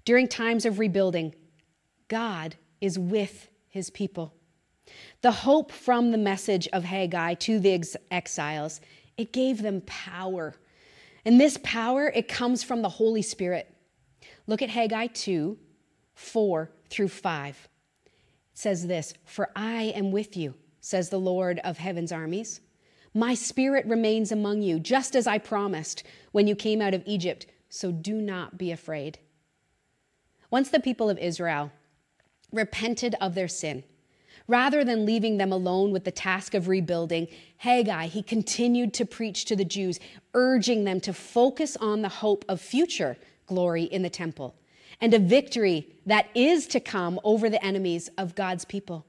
during 0.04 0.28
times 0.28 0.66
of 0.66 0.80
rebuilding, 0.80 1.34
God 2.10 2.56
is 2.82 3.00
with 3.00 3.48
His 3.70 3.90
people. 3.90 4.34
The 5.22 5.32
hope 5.32 5.72
from 5.72 6.12
the 6.12 6.18
message 6.18 6.68
of 6.74 6.84
Haggai 6.84 7.36
to 7.36 7.60
the 7.60 7.74
ex- 7.74 7.98
exiles, 8.12 8.82
it 9.18 9.34
gave 9.34 9.62
them 9.62 9.82
power. 9.86 10.56
And 11.26 11.40
this 11.40 11.58
power, 11.64 12.12
it 12.14 12.28
comes 12.28 12.64
from 12.64 12.82
the 12.82 12.90
Holy 12.90 13.22
Spirit. 13.22 13.74
Look 14.48 14.62
at 14.62 14.70
Haggai 14.70 15.08
2 15.08 15.58
4 16.14 16.72
through 16.90 17.10
5. 17.10 17.68
It 18.06 18.12
says 18.54 18.88
this 18.88 19.14
For 19.26 19.50
I 19.56 19.94
am 19.96 20.12
with 20.12 20.38
you, 20.38 20.56
says 20.80 21.10
the 21.10 21.20
Lord 21.20 21.60
of 21.64 21.78
heaven's 21.78 22.12
armies. 22.12 22.62
My 23.14 23.34
spirit 23.34 23.86
remains 23.86 24.32
among 24.32 24.62
you, 24.62 24.80
just 24.80 25.16
as 25.16 25.26
I 25.26 25.38
promised 25.38 26.04
when 26.34 26.48
you 26.48 26.56
came 26.56 26.82
out 26.82 26.94
of 26.94 27.04
Egypt, 27.06 27.48
so 27.70 27.92
do 27.92 28.16
not 28.22 28.58
be 28.58 28.72
afraid. 28.72 29.20
Once 30.52 30.70
the 30.70 30.80
people 30.80 31.10
of 31.10 31.18
Israel 31.18 31.72
repented 32.52 33.16
of 33.22 33.34
their 33.34 33.48
sin, 33.48 33.84
rather 34.48 34.84
than 34.84 35.06
leaving 35.06 35.38
them 35.38 35.52
alone 35.52 35.92
with 35.92 36.04
the 36.04 36.12
task 36.12 36.54
of 36.54 36.68
rebuilding, 36.68 37.28
Haggai, 37.58 38.08
he 38.08 38.22
continued 38.22 38.94
to 38.96 39.06
preach 39.06 39.46
to 39.46 39.56
the 39.56 39.66
Jews, 39.66 40.00
urging 40.34 40.84
them 40.84 41.00
to 41.02 41.14
focus 41.14 41.76
on 41.78 42.02
the 42.02 42.10
hope 42.10 42.46
of 42.48 42.62
future 42.62 43.18
glory 43.48 43.84
in 43.84 44.02
the 44.02 44.10
temple 44.10 44.56
and 45.02 45.14
a 45.14 45.20
victory 45.20 45.88
that 46.06 46.28
is 46.34 46.68
to 46.68 46.80
come 46.80 47.20
over 47.24 47.50
the 47.50 47.64
enemies 47.64 48.10
of 48.18 48.36
God's 48.36 48.66
people. 48.66 49.06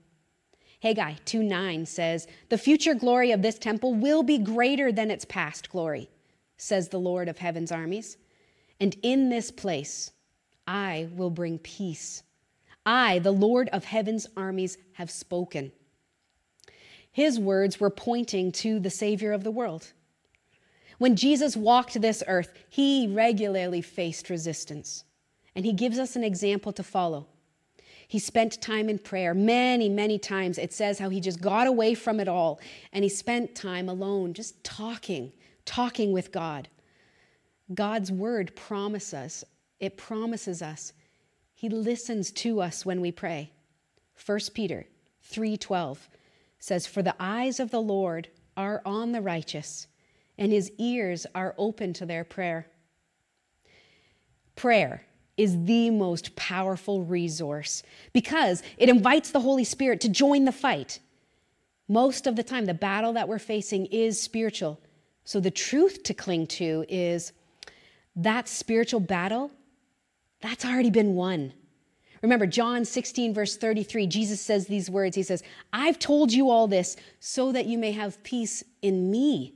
Haggai 0.82 1.14
2 1.24 1.42
9 1.42 1.86
says, 1.86 2.26
The 2.48 2.58
future 2.58 2.94
glory 2.94 3.32
of 3.32 3.42
this 3.42 3.58
temple 3.58 3.94
will 3.94 4.22
be 4.22 4.38
greater 4.38 4.92
than 4.92 5.10
its 5.10 5.24
past 5.24 5.70
glory, 5.70 6.10
says 6.56 6.88
the 6.88 7.00
Lord 7.00 7.28
of 7.28 7.38
heaven's 7.38 7.72
armies. 7.72 8.16
And 8.78 8.96
in 9.02 9.28
this 9.30 9.50
place 9.50 10.12
I 10.66 11.08
will 11.12 11.30
bring 11.30 11.58
peace. 11.58 12.22
I, 12.86 13.18
the 13.18 13.32
Lord 13.32 13.68
of 13.70 13.84
heaven's 13.84 14.26
armies, 14.36 14.78
have 14.92 15.10
spoken. 15.10 15.72
His 17.10 17.38
words 17.38 17.80
were 17.80 17.90
pointing 17.90 18.52
to 18.52 18.78
the 18.78 18.90
Savior 18.90 19.32
of 19.32 19.44
the 19.44 19.50
world. 19.50 19.92
When 20.98 21.16
Jesus 21.16 21.56
walked 21.56 22.00
this 22.00 22.22
earth, 22.26 22.52
he 22.70 23.08
regularly 23.08 23.82
faced 23.82 24.30
resistance, 24.30 25.04
and 25.54 25.64
he 25.64 25.72
gives 25.72 25.98
us 25.98 26.16
an 26.16 26.24
example 26.24 26.72
to 26.72 26.82
follow. 26.82 27.26
He 28.08 28.18
spent 28.18 28.60
time 28.62 28.88
in 28.88 28.98
prayer 28.98 29.34
many, 29.34 29.88
many 29.88 30.18
times. 30.18 30.58
It 30.58 30.72
says 30.72 30.98
how 30.98 31.08
he 31.08 31.20
just 31.20 31.40
got 31.40 31.66
away 31.66 31.94
from 31.94 32.20
it 32.20 32.28
all 32.28 32.60
and 32.92 33.02
he 33.02 33.08
spent 33.08 33.54
time 33.54 33.88
alone, 33.88 34.32
just 34.32 34.62
talking, 34.62 35.32
talking 35.64 36.12
with 36.12 36.30
God. 36.30 36.68
God's 37.74 38.12
word 38.12 38.54
promises 38.54 39.14
us, 39.14 39.44
it 39.80 39.96
promises 39.96 40.62
us. 40.62 40.92
He 41.56 41.68
listens 41.68 42.30
to 42.30 42.60
us 42.60 42.86
when 42.86 43.00
we 43.00 43.10
pray. 43.10 43.50
1 44.14 44.54
Peter 44.54 44.86
3:12 45.22 46.08
says, 46.60 46.86
"For 46.86 47.02
the 47.02 47.16
eyes 47.18 47.58
of 47.58 47.72
the 47.72 47.82
Lord 47.82 48.28
are 48.56 48.80
on 48.84 49.10
the 49.10 49.20
righteous." 49.20 49.88
and 50.38 50.52
his 50.52 50.70
ears 50.78 51.26
are 51.34 51.54
open 51.58 51.92
to 51.94 52.06
their 52.06 52.24
prayer. 52.24 52.66
Prayer 54.54 55.02
is 55.36 55.64
the 55.64 55.90
most 55.90 56.34
powerful 56.34 57.02
resource 57.02 57.82
because 58.12 58.62
it 58.78 58.88
invites 58.88 59.30
the 59.30 59.40
Holy 59.40 59.64
Spirit 59.64 60.00
to 60.00 60.08
join 60.08 60.44
the 60.44 60.52
fight. 60.52 60.98
Most 61.88 62.26
of 62.26 62.36
the 62.36 62.42
time, 62.42 62.64
the 62.64 62.74
battle 62.74 63.12
that 63.12 63.28
we're 63.28 63.38
facing 63.38 63.86
is 63.86 64.20
spiritual. 64.20 64.80
So 65.24 65.40
the 65.40 65.50
truth 65.50 66.02
to 66.04 66.14
cling 66.14 66.46
to 66.48 66.84
is 66.88 67.32
that 68.14 68.48
spiritual 68.48 69.00
battle, 69.00 69.50
that's 70.46 70.64
already 70.64 70.90
been 70.90 71.14
won. 71.14 71.52
Remember, 72.22 72.46
John 72.46 72.84
16, 72.84 73.34
verse 73.34 73.56
33, 73.56 74.06
Jesus 74.06 74.40
says 74.40 74.66
these 74.66 74.88
words 74.88 75.16
He 75.16 75.22
says, 75.22 75.42
I've 75.72 75.98
told 75.98 76.32
you 76.32 76.50
all 76.50 76.68
this 76.68 76.96
so 77.20 77.52
that 77.52 77.66
you 77.66 77.78
may 77.78 77.92
have 77.92 78.22
peace 78.22 78.62
in 78.82 79.10
me. 79.10 79.54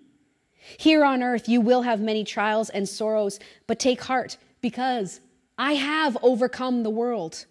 Here 0.79 1.05
on 1.05 1.23
earth, 1.23 1.49
you 1.49 1.61
will 1.61 1.83
have 1.83 2.01
many 2.01 2.25
trials 2.25 2.69
and 2.71 2.89
sorrows, 2.89 3.39
but 3.67 3.79
take 3.79 4.03
heart 4.03 4.37
because 4.61 5.21
I 5.57 5.75
have 5.75 6.19
overcome 6.23 6.83
the 6.83 6.91
world. 6.91 7.47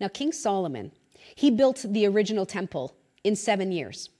Now, 0.00 0.08
King 0.08 0.32
Solomon, 0.32 0.92
he 1.34 1.50
built 1.50 1.84
the 1.88 2.06
original 2.06 2.46
temple 2.46 2.96
in 3.22 3.36
seven 3.36 3.72
years. 3.72 4.10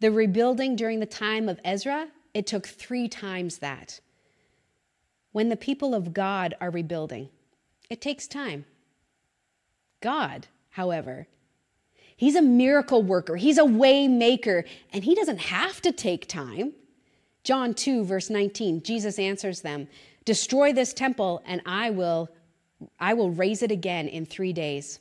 The 0.00 0.10
rebuilding 0.10 0.76
during 0.76 1.00
the 1.00 1.06
time 1.06 1.48
of 1.48 1.60
Ezra, 1.64 2.08
it 2.32 2.46
took 2.46 2.66
three 2.66 3.08
times 3.08 3.58
that. 3.58 4.00
When 5.32 5.48
the 5.48 5.56
people 5.56 5.94
of 5.94 6.12
God 6.12 6.54
are 6.60 6.70
rebuilding, 6.70 7.28
it 7.88 8.00
takes 8.00 8.26
time. 8.26 8.64
God, 10.00 10.46
however, 10.70 11.26
He's 12.16 12.36
a 12.36 12.42
miracle 12.42 13.02
worker, 13.02 13.36
He's 13.36 13.58
a 13.58 13.64
way 13.64 14.08
maker, 14.08 14.64
and 14.92 15.04
He 15.04 15.14
doesn't 15.14 15.40
have 15.40 15.80
to 15.82 15.92
take 15.92 16.26
time. 16.26 16.72
John 17.44 17.72
2, 17.72 18.04
verse 18.04 18.28
19, 18.28 18.82
Jesus 18.82 19.18
answers 19.18 19.62
them 19.62 19.88
Destroy 20.24 20.72
this 20.72 20.92
temple, 20.92 21.42
and 21.46 21.62
I 21.64 21.90
will, 21.90 22.28
I 22.98 23.14
will 23.14 23.30
raise 23.30 23.62
it 23.62 23.70
again 23.70 24.06
in 24.08 24.26
three 24.26 24.52
days. 24.52 25.00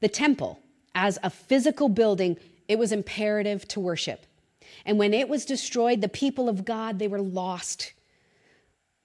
The 0.00 0.08
temple, 0.08 0.60
as 0.94 1.18
a 1.22 1.30
physical 1.30 1.88
building, 1.88 2.38
it 2.68 2.78
was 2.78 2.92
imperative 2.92 3.66
to 3.68 3.80
worship. 3.80 4.24
And 4.84 4.98
when 4.98 5.12
it 5.12 5.28
was 5.28 5.44
destroyed, 5.44 6.00
the 6.00 6.08
people 6.08 6.48
of 6.48 6.64
God, 6.64 6.98
they 6.98 7.08
were 7.08 7.20
lost. 7.20 7.92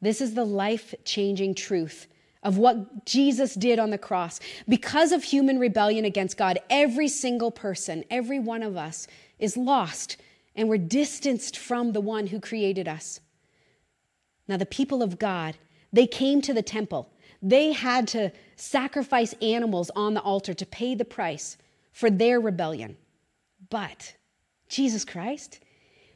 This 0.04 0.20
is 0.20 0.34
the 0.34 0.44
life 0.44 0.94
changing 1.06 1.56
truth 1.56 2.08
of 2.44 2.58
what 2.58 3.06
Jesus 3.06 3.56
did 3.56 3.80
on 3.80 3.90
the 3.90 3.98
cross. 3.98 4.42
Because 4.68 5.14
of 5.14 5.24
human 5.24 5.60
rebellion 5.60 6.04
against 6.04 6.38
God, 6.38 6.60
every 6.70 7.08
single 7.08 7.52
person, 7.52 8.04
every 8.10 8.38
one 8.38 8.64
of 8.64 8.76
us, 8.76 9.08
is 9.40 9.56
lost 9.56 10.18
and 10.58 10.68
we're 10.68 10.78
distanced 10.78 11.58
from 11.58 11.94
the 11.94 12.02
one 12.02 12.28
who 12.28 12.42
created 12.42 12.86
us. 12.86 13.22
Now, 14.46 14.58
the 14.58 14.66
people 14.66 15.02
of 15.02 15.18
God, 15.20 15.56
they 15.94 16.06
came 16.06 16.42
to 16.42 16.54
the 16.54 16.62
temple. 16.62 17.10
They 17.42 17.72
had 17.72 18.06
to 18.10 18.34
sacrifice 18.58 19.34
animals 19.42 19.90
on 19.96 20.16
the 20.16 20.22
altar 20.22 20.54
to 20.54 20.66
pay 20.66 20.96
the 20.96 21.06
price 21.06 21.58
for 21.94 22.10
their 22.10 22.42
rebellion. 22.42 22.98
But 23.70 24.16
Jesus 24.68 25.06
Christ, 25.06 25.62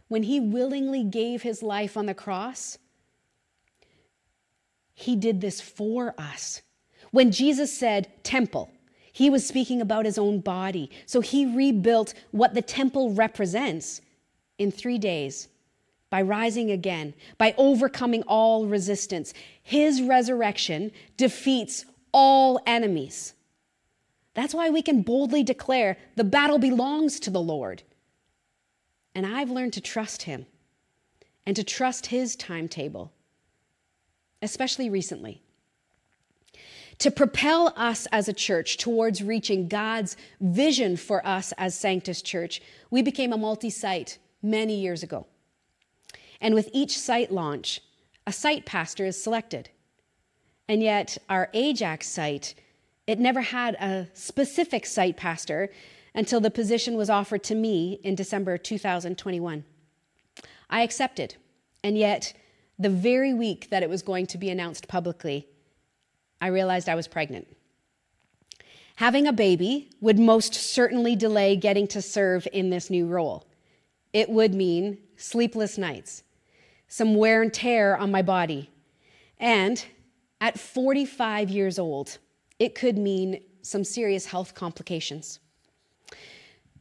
when 0.10 0.24
he 0.24 0.42
willingly 0.42 1.06
gave 1.06 1.42
his 1.42 1.64
life 1.64 1.96
on 1.96 2.06
the 2.06 2.14
cross, 2.14 2.78
he 5.00 5.16
did 5.16 5.42
this 5.42 5.62
for 5.62 6.16
us. 6.18 6.64
When 7.12 7.30
Jesus 7.32 7.72
said 7.72 8.08
temple, 8.24 8.72
he 9.14 9.30
was 9.30 9.48
speaking 9.48 9.80
about 9.80 10.06
his 10.06 10.18
own 10.18 10.40
body. 10.40 10.90
So 11.06 11.22
he 11.22 11.46
rebuilt 11.46 12.16
what 12.32 12.56
the 12.56 12.64
temple 12.64 13.14
represents 13.14 14.02
in 14.58 14.72
three 14.72 14.98
days 14.98 15.50
by 16.10 16.24
rising 16.24 16.72
again, 16.72 17.14
by 17.38 17.54
overcoming 17.60 18.24
all 18.24 18.66
resistance. 18.66 19.36
His 19.62 20.02
resurrection 20.02 20.92
defeats 21.16 21.86
all 22.12 22.60
enemies. 22.66 23.36
That's 24.34 24.56
why 24.56 24.72
we 24.72 24.82
can 24.82 25.04
boldly 25.04 25.44
declare 25.44 25.98
the 26.16 26.24
battle 26.24 26.58
belongs 26.58 27.20
to 27.20 27.30
the 27.30 27.40
Lord. 27.40 27.84
And 29.14 29.28
I've 29.28 29.52
learned 29.52 29.74
to 29.74 29.82
trust 29.82 30.24
him 30.24 30.48
and 31.46 31.56
to 31.56 31.64
trust 31.64 32.08
his 32.08 32.36
timetable, 32.36 33.12
especially 34.42 34.90
recently. 34.90 35.42
To 37.00 37.12
propel 37.12 37.74
us 37.76 38.08
as 38.12 38.28
a 38.28 38.34
church 38.34 38.78
towards 38.78 39.24
reaching 39.24 39.68
God's 39.68 40.18
vision 40.42 40.98
for 40.98 41.26
us 41.26 41.54
as 41.58 41.78
Sanctus 41.78 42.22
Church, 42.22 42.62
we 42.90 43.04
became 43.04 43.32
a 43.32 43.38
multi 43.38 43.70
site 43.70 44.18
many 44.42 44.80
years 44.80 45.04
ago. 45.04 45.28
And 46.42 46.56
with 46.56 46.70
each 46.74 46.98
site 46.98 47.32
launch, 47.32 47.82
a 48.26 48.32
site 48.32 48.66
pastor 48.66 49.06
is 49.06 49.22
selected. 49.22 49.70
And 50.68 50.82
yet, 50.82 51.18
our 51.30 51.50
Ajax 51.54 52.08
site, 52.08 52.56
it 53.06 53.20
never 53.20 53.42
had 53.42 53.76
a 53.76 54.08
specific 54.14 54.86
site 54.86 55.18
pastor 55.18 55.70
until 56.14 56.42
the 56.42 56.52
position 56.52 56.98
was 56.98 57.10
offered 57.10 57.44
to 57.44 57.56
me 57.56 58.00
in 58.04 58.16
December 58.16 58.58
2021. 58.58 59.64
I 60.70 60.82
accepted, 60.82 61.36
and 61.84 61.98
yet, 61.98 62.34
the 62.80 62.90
very 62.90 63.34
week 63.34 63.70
that 63.70 63.84
it 63.84 63.90
was 63.90 64.02
going 64.02 64.28
to 64.28 64.38
be 64.38 64.50
announced 64.50 64.88
publicly, 64.88 65.48
I 66.40 66.48
realized 66.48 66.88
I 66.88 66.96
was 66.96 67.08
pregnant. 67.08 67.48
Having 68.98 69.28
a 69.28 69.34
baby 69.34 69.90
would 70.02 70.18
most 70.18 70.54
certainly 70.54 71.16
delay 71.16 71.56
getting 71.56 71.88
to 71.88 72.02
serve 72.02 72.48
in 72.52 72.70
this 72.70 72.90
new 72.90 73.06
role. 73.06 73.48
It 74.14 74.30
would 74.30 74.54
mean 74.54 74.98
sleepless 75.16 75.78
nights, 75.78 76.24
some 76.88 77.16
wear 77.16 77.42
and 77.42 77.54
tear 77.54 77.96
on 77.96 78.12
my 78.12 78.22
body. 78.22 78.72
And 79.40 79.84
at 80.42 80.60
45 80.60 81.50
years 81.50 81.78
old, 81.78 82.18
it 82.60 82.74
could 82.76 82.98
mean 82.98 83.42
some 83.62 83.84
serious 83.84 84.26
health 84.26 84.56
complications. 84.56 85.40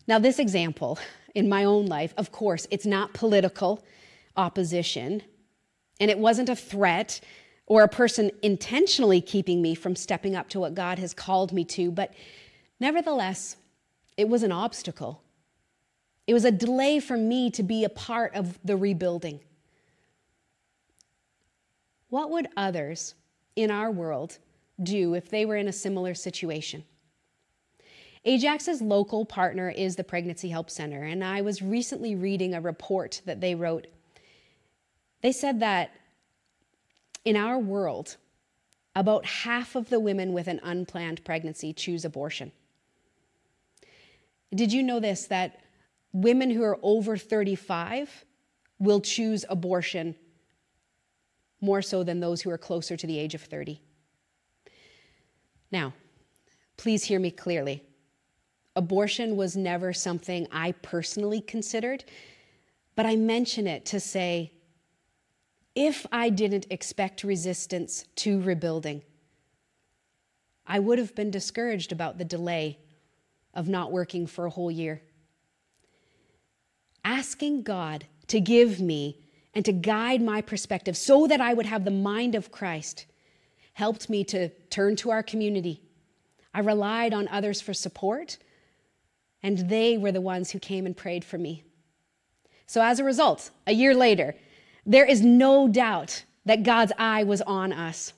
Now, 0.07 0.19
this 0.19 0.39
example 0.39 0.99
in 1.35 1.49
my 1.49 1.65
own 1.65 1.87
life, 1.87 2.15
of 2.17 2.33
course, 2.33 2.67
it's 2.71 2.87
not 2.87 3.13
political 3.13 3.85
opposition, 4.37 5.23
and 6.01 6.11
it 6.11 6.19
wasn't 6.19 6.49
a 6.49 6.57
threat 6.57 7.21
or 7.67 7.83
a 7.83 7.89
person 7.89 8.31
intentionally 8.43 9.21
keeping 9.21 9.61
me 9.61 9.75
from 9.75 9.97
stepping 9.97 10.37
up 10.37 10.49
to 10.51 10.61
what 10.61 10.75
God 10.75 10.99
has 10.99 11.13
called 11.13 11.53
me 11.53 11.65
to, 11.65 11.91
but 11.91 12.13
nevertheless, 12.79 13.57
it 14.17 14.29
was 14.29 14.43
an 14.43 14.53
obstacle. 14.53 15.23
It 16.27 16.35
was 16.35 16.45
a 16.45 16.51
delay 16.51 17.01
for 17.01 17.17
me 17.17 17.51
to 17.51 17.63
be 17.63 17.85
a 17.85 17.89
part 17.89 18.35
of 18.35 18.59
the 18.65 18.77
rebuilding. 18.77 19.41
What 22.09 22.31
would 22.31 22.49
others 22.57 23.15
in 23.57 23.71
our 23.71 23.91
world 23.91 24.39
do 24.83 25.15
if 25.15 25.29
they 25.29 25.45
were 25.45 25.57
in 25.57 25.69
a 25.69 25.73
similar 25.73 26.15
situation? 26.15 26.85
Ajax's 28.25 28.83
local 28.83 29.25
partner 29.25 29.71
is 29.71 29.95
the 29.95 30.05
Pregnancy 30.05 30.49
Help 30.49 30.69
Center, 30.69 31.03
and 31.03 31.23
I 31.23 31.43
was 31.43 31.63
recently 31.63 32.17
reading 32.17 32.55
a 32.55 32.61
report 32.61 33.23
that 33.25 33.41
they 33.41 33.55
wrote. 33.55 33.87
They 35.23 35.33
said 35.33 35.61
that 35.61 35.93
in 37.25 37.37
our 37.37 37.59
world, 37.59 38.17
about 38.95 39.27
half 39.27 39.75
of 39.75 39.91
the 39.91 40.01
women 40.01 40.33
with 40.33 40.49
an 40.49 40.61
unplanned 40.63 41.23
pregnancy 41.25 41.73
choose 41.73 42.05
abortion. 42.05 42.53
Did 44.55 44.73
you 44.73 44.83
know 44.83 45.01
this? 45.01 45.27
That 45.27 45.61
women 46.13 46.51
who 46.51 46.63
are 46.63 46.79
over 46.83 47.17
35 47.17 48.25
will 48.79 49.01
choose 49.01 49.45
abortion 49.49 50.15
more 51.61 51.83
so 51.83 52.03
than 52.03 52.21
those 52.21 52.43
who 52.43 52.51
are 52.51 52.59
closer 52.59 52.97
to 52.97 53.07
the 53.07 53.19
age 53.19 53.35
of 53.35 53.43
30. 53.43 53.81
Now, 55.71 55.93
please 56.77 57.05
hear 57.05 57.19
me 57.19 57.31
clearly. 57.31 57.83
Abortion 58.77 59.37
was 59.37 59.57
never 59.57 59.93
something 59.93 60.47
I 60.53 60.73
personally 60.73 61.41
considered, 61.41 62.05
but 62.95 63.07
I 63.07 63.17
mention 63.17 63.67
it 63.67 63.85
to 63.87 64.01
say 64.01 64.53
if 65.77 66.07
I 66.11 66.31
didn't 66.31 66.67
expect 66.71 67.23
resistance 67.23 68.07
to 68.17 68.41
rebuilding, 68.41 69.03
I 70.67 70.79
would 70.79 70.99
have 70.99 71.15
been 71.15 71.31
discouraged 71.31 71.93
about 71.93 72.17
the 72.17 72.25
delay 72.25 72.79
of 73.55 73.69
not 73.69 73.93
working 73.93 74.27
for 74.27 74.47
a 74.47 74.51
whole 74.51 74.71
year. 74.71 75.03
Asking 77.05 77.63
God 77.63 78.07
to 78.29 78.41
give 78.41 78.81
me 78.81 79.21
and 79.55 79.65
to 79.67 79.73
guide 79.73 80.23
my 80.23 80.41
perspective 80.41 80.97
so 80.97 81.27
that 81.27 81.41
I 81.41 81.55
would 81.55 81.67
have 81.67 81.85
the 81.85 81.91
mind 81.91 82.35
of 82.35 82.51
Christ 82.51 83.05
helped 83.75 84.09
me 84.09 84.25
to 84.25 84.49
turn 84.71 84.97
to 84.97 85.11
our 85.11 85.23
community. 85.23 85.83
I 86.55 86.61
relied 86.61 87.13
on 87.13 87.29
others 87.29 87.61
for 87.61 87.75
support, 87.75 88.39
and 89.43 89.59
they 89.69 89.99
were 89.99 90.13
the 90.13 90.23
ones 90.23 90.51
who 90.51 90.59
came 90.59 90.87
and 90.87 90.97
prayed 90.97 91.25
for 91.25 91.37
me. 91.37 91.65
So, 92.67 92.83
as 92.83 92.99
a 92.99 93.05
result, 93.05 93.51
a 93.67 93.73
year 93.73 93.95
later, 93.95 94.35
there 94.87 95.05
is 95.05 95.21
no 95.23 95.69
doubt 95.69 96.25
that 96.45 96.63
God's 96.63 96.93
eye 96.97 97.25
was 97.25 97.43
on 97.43 97.73
us. 97.73 98.13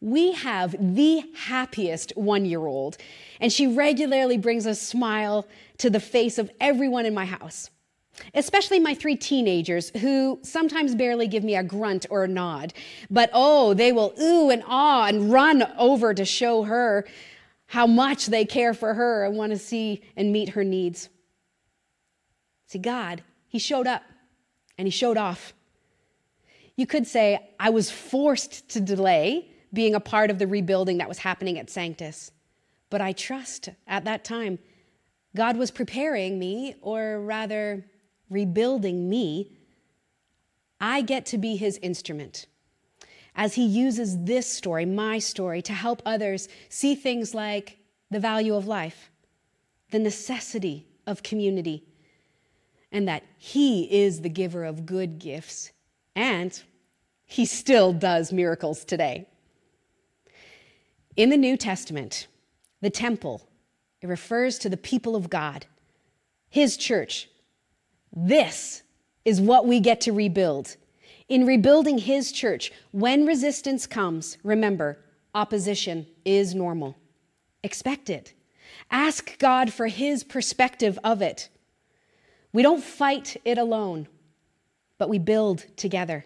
We 0.00 0.32
have 0.32 0.74
the 0.96 1.22
happiest 1.36 2.12
one 2.16 2.44
year 2.44 2.66
old, 2.66 2.96
and 3.40 3.52
she 3.52 3.68
regularly 3.68 4.38
brings 4.38 4.66
a 4.66 4.74
smile 4.74 5.46
to 5.78 5.90
the 5.90 6.00
face 6.00 6.38
of 6.38 6.50
everyone 6.60 7.06
in 7.06 7.14
my 7.14 7.26
house. 7.26 7.70
especially 8.34 8.78
my 8.78 8.94
three 8.94 9.16
teenagers 9.16 9.90
who 10.00 10.38
sometimes 10.42 10.94
barely 10.94 11.26
give 11.26 11.44
me 11.44 11.56
a 11.56 11.62
grunt 11.62 12.06
or 12.10 12.24
a 12.24 12.28
nod. 12.28 12.72
But 13.10 13.30
oh, 13.32 13.74
they 13.74 13.92
will 13.92 14.14
ooh 14.20 14.50
and 14.50 14.62
ah 14.66 15.06
and 15.06 15.32
run 15.32 15.62
over 15.78 16.14
to 16.14 16.24
show 16.24 16.64
her 16.64 17.06
how 17.66 17.86
much 17.86 18.26
they 18.26 18.44
care 18.44 18.74
for 18.74 18.94
her 18.94 19.24
and 19.24 19.36
want 19.36 19.52
to 19.52 19.58
see 19.58 20.02
and 20.16 20.32
meet 20.32 20.50
her 20.50 20.64
needs. 20.64 21.08
See, 22.66 22.78
God, 22.78 23.22
He 23.48 23.58
showed 23.58 23.86
up 23.86 24.02
and 24.76 24.86
He 24.86 24.92
showed 24.92 25.16
off. 25.16 25.54
You 26.76 26.86
could 26.86 27.06
say, 27.06 27.50
I 27.60 27.70
was 27.70 27.90
forced 27.90 28.68
to 28.70 28.80
delay 28.80 29.48
being 29.72 29.94
a 29.94 30.00
part 30.00 30.30
of 30.30 30.38
the 30.38 30.46
rebuilding 30.46 30.98
that 30.98 31.08
was 31.08 31.18
happening 31.18 31.58
at 31.58 31.70
Sanctus. 31.70 32.30
But 32.90 33.00
I 33.00 33.12
trust 33.12 33.70
at 33.86 34.04
that 34.04 34.24
time 34.24 34.58
God 35.34 35.56
was 35.56 35.70
preparing 35.70 36.38
me, 36.38 36.74
or 36.82 37.20
rather, 37.20 37.86
rebuilding 38.28 39.08
me, 39.08 39.50
I 40.78 41.00
get 41.00 41.24
to 41.26 41.38
be 41.38 41.56
his 41.56 41.78
instrument. 41.78 42.46
As 43.34 43.54
he 43.54 43.64
uses 43.64 44.24
this 44.24 44.46
story, 44.46 44.84
my 44.84 45.18
story, 45.18 45.62
to 45.62 45.72
help 45.72 46.02
others 46.04 46.48
see 46.68 46.94
things 46.94 47.34
like 47.34 47.78
the 48.10 48.20
value 48.20 48.54
of 48.54 48.66
life, 48.66 49.10
the 49.90 49.98
necessity 49.98 50.86
of 51.06 51.22
community, 51.22 51.84
and 52.90 53.08
that 53.08 53.22
he 53.38 53.84
is 53.84 54.20
the 54.20 54.28
giver 54.28 54.64
of 54.64 54.84
good 54.84 55.18
gifts, 55.18 55.72
and 56.14 56.62
he 57.24 57.44
still 57.44 57.92
does 57.92 58.32
miracles 58.32 58.84
today. 58.84 59.26
In 61.16 61.30
the 61.30 61.36
New 61.36 61.56
Testament, 61.56 62.26
the 62.80 62.90
temple, 62.90 63.48
it 64.00 64.08
refers 64.08 64.58
to 64.58 64.68
the 64.68 64.76
people 64.76 65.14
of 65.14 65.30
God, 65.30 65.66
his 66.48 66.76
church, 66.76 67.28
this 68.14 68.82
is 69.24 69.40
what 69.40 69.66
we 69.66 69.80
get 69.80 70.00
to 70.02 70.12
rebuild. 70.12 70.76
In 71.28 71.46
rebuilding 71.46 71.98
his 71.98 72.30
church, 72.30 72.72
when 72.90 73.24
resistance 73.24 73.86
comes, 73.86 74.36
remember, 74.44 74.98
opposition 75.34 76.06
is 76.24 76.54
normal. 76.54 76.96
Expect 77.62 78.10
it. 78.10 78.34
Ask 78.90 79.38
God 79.38 79.72
for 79.72 79.86
his 79.86 80.24
perspective 80.24 80.98
of 81.02 81.22
it. 81.22 81.48
We 82.52 82.62
don't 82.62 82.84
fight 82.84 83.38
it 83.44 83.56
alone, 83.56 84.08
but 85.02 85.08
we 85.08 85.18
build 85.18 85.66
together. 85.76 86.24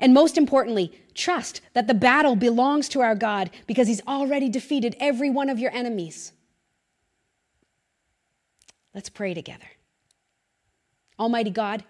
And 0.00 0.12
most 0.12 0.36
importantly, 0.36 1.00
trust 1.14 1.60
that 1.74 1.86
the 1.86 1.94
battle 1.94 2.34
belongs 2.34 2.88
to 2.88 3.02
our 3.02 3.14
God 3.14 3.50
because 3.68 3.86
he's 3.86 4.00
already 4.08 4.48
defeated 4.48 4.96
every 4.98 5.30
one 5.30 5.48
of 5.48 5.60
your 5.60 5.70
enemies. 5.70 6.32
Let's 8.96 9.08
pray 9.08 9.32
together. 9.32 9.68
Almighty 11.20 11.50
God, 11.50 11.84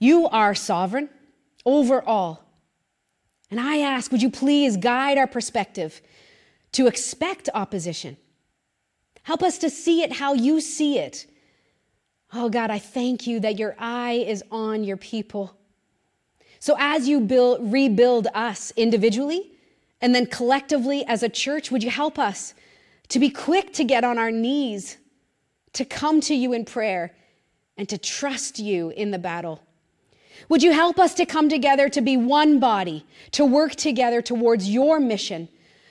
you 0.00 0.28
are 0.28 0.54
sovereign 0.54 1.08
over 1.64 2.02
all. 2.02 2.44
And 3.50 3.58
I 3.58 3.78
ask, 3.78 4.12
would 4.12 4.20
you 4.20 4.30
please 4.30 4.76
guide 4.76 5.16
our 5.16 5.26
perspective 5.26 6.02
to 6.72 6.88
expect 6.88 7.48
opposition? 7.54 8.18
Help 9.22 9.42
us 9.42 9.56
to 9.56 9.70
see 9.70 10.02
it 10.02 10.12
how 10.12 10.34
you 10.34 10.60
see 10.60 10.98
it. 10.98 11.24
Oh 12.34 12.48
God, 12.48 12.70
I 12.70 12.80
thank 12.80 13.26
you 13.26 13.38
that 13.40 13.58
your 13.58 13.76
eye 13.78 14.24
is 14.26 14.42
on 14.50 14.82
your 14.82 14.96
people. 14.96 15.56
So 16.58 16.74
as 16.78 17.08
you 17.08 17.20
build, 17.20 17.72
rebuild 17.72 18.26
us 18.34 18.72
individually 18.76 19.52
and 20.00 20.14
then 20.14 20.26
collectively 20.26 21.04
as 21.06 21.22
a 21.22 21.28
church, 21.28 21.70
would 21.70 21.84
you 21.84 21.90
help 21.90 22.18
us 22.18 22.54
to 23.08 23.18
be 23.18 23.30
quick 23.30 23.72
to 23.74 23.84
get 23.84 24.02
on 24.02 24.18
our 24.18 24.30
knees, 24.30 24.96
to 25.74 25.84
come 25.84 26.20
to 26.22 26.34
you 26.34 26.52
in 26.52 26.64
prayer, 26.64 27.14
and 27.76 27.88
to 27.88 27.98
trust 27.98 28.58
you 28.58 28.90
in 28.90 29.10
the 29.10 29.18
battle. 29.18 29.62
Would 30.48 30.62
you 30.62 30.72
help 30.72 30.98
us 30.98 31.14
to 31.14 31.26
come 31.26 31.48
together 31.48 31.88
to 31.88 32.00
be 32.00 32.16
one 32.16 32.58
body, 32.58 33.06
to 33.32 33.44
work 33.44 33.74
together 33.74 34.20
towards 34.22 34.68
your 34.68 35.00
mission, 35.00 35.48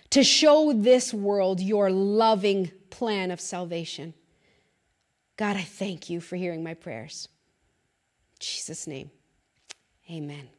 to 0.10 0.24
show 0.24 0.74
this 0.74 1.14
world 1.14 1.60
your 1.60 1.90
loving 1.90 2.72
plan 2.90 3.32
of 3.32 3.42
salvation? 3.42 4.14
God, 5.36 5.58
I 5.58 5.64
thank 5.64 6.10
you 6.10 6.22
for 6.22 6.36
hearing 6.36 6.64
my 6.64 6.74
prayers. 6.74 7.28
In 8.34 8.38
Jesus' 8.40 8.88
name, 8.88 9.10
amen. 10.10 10.50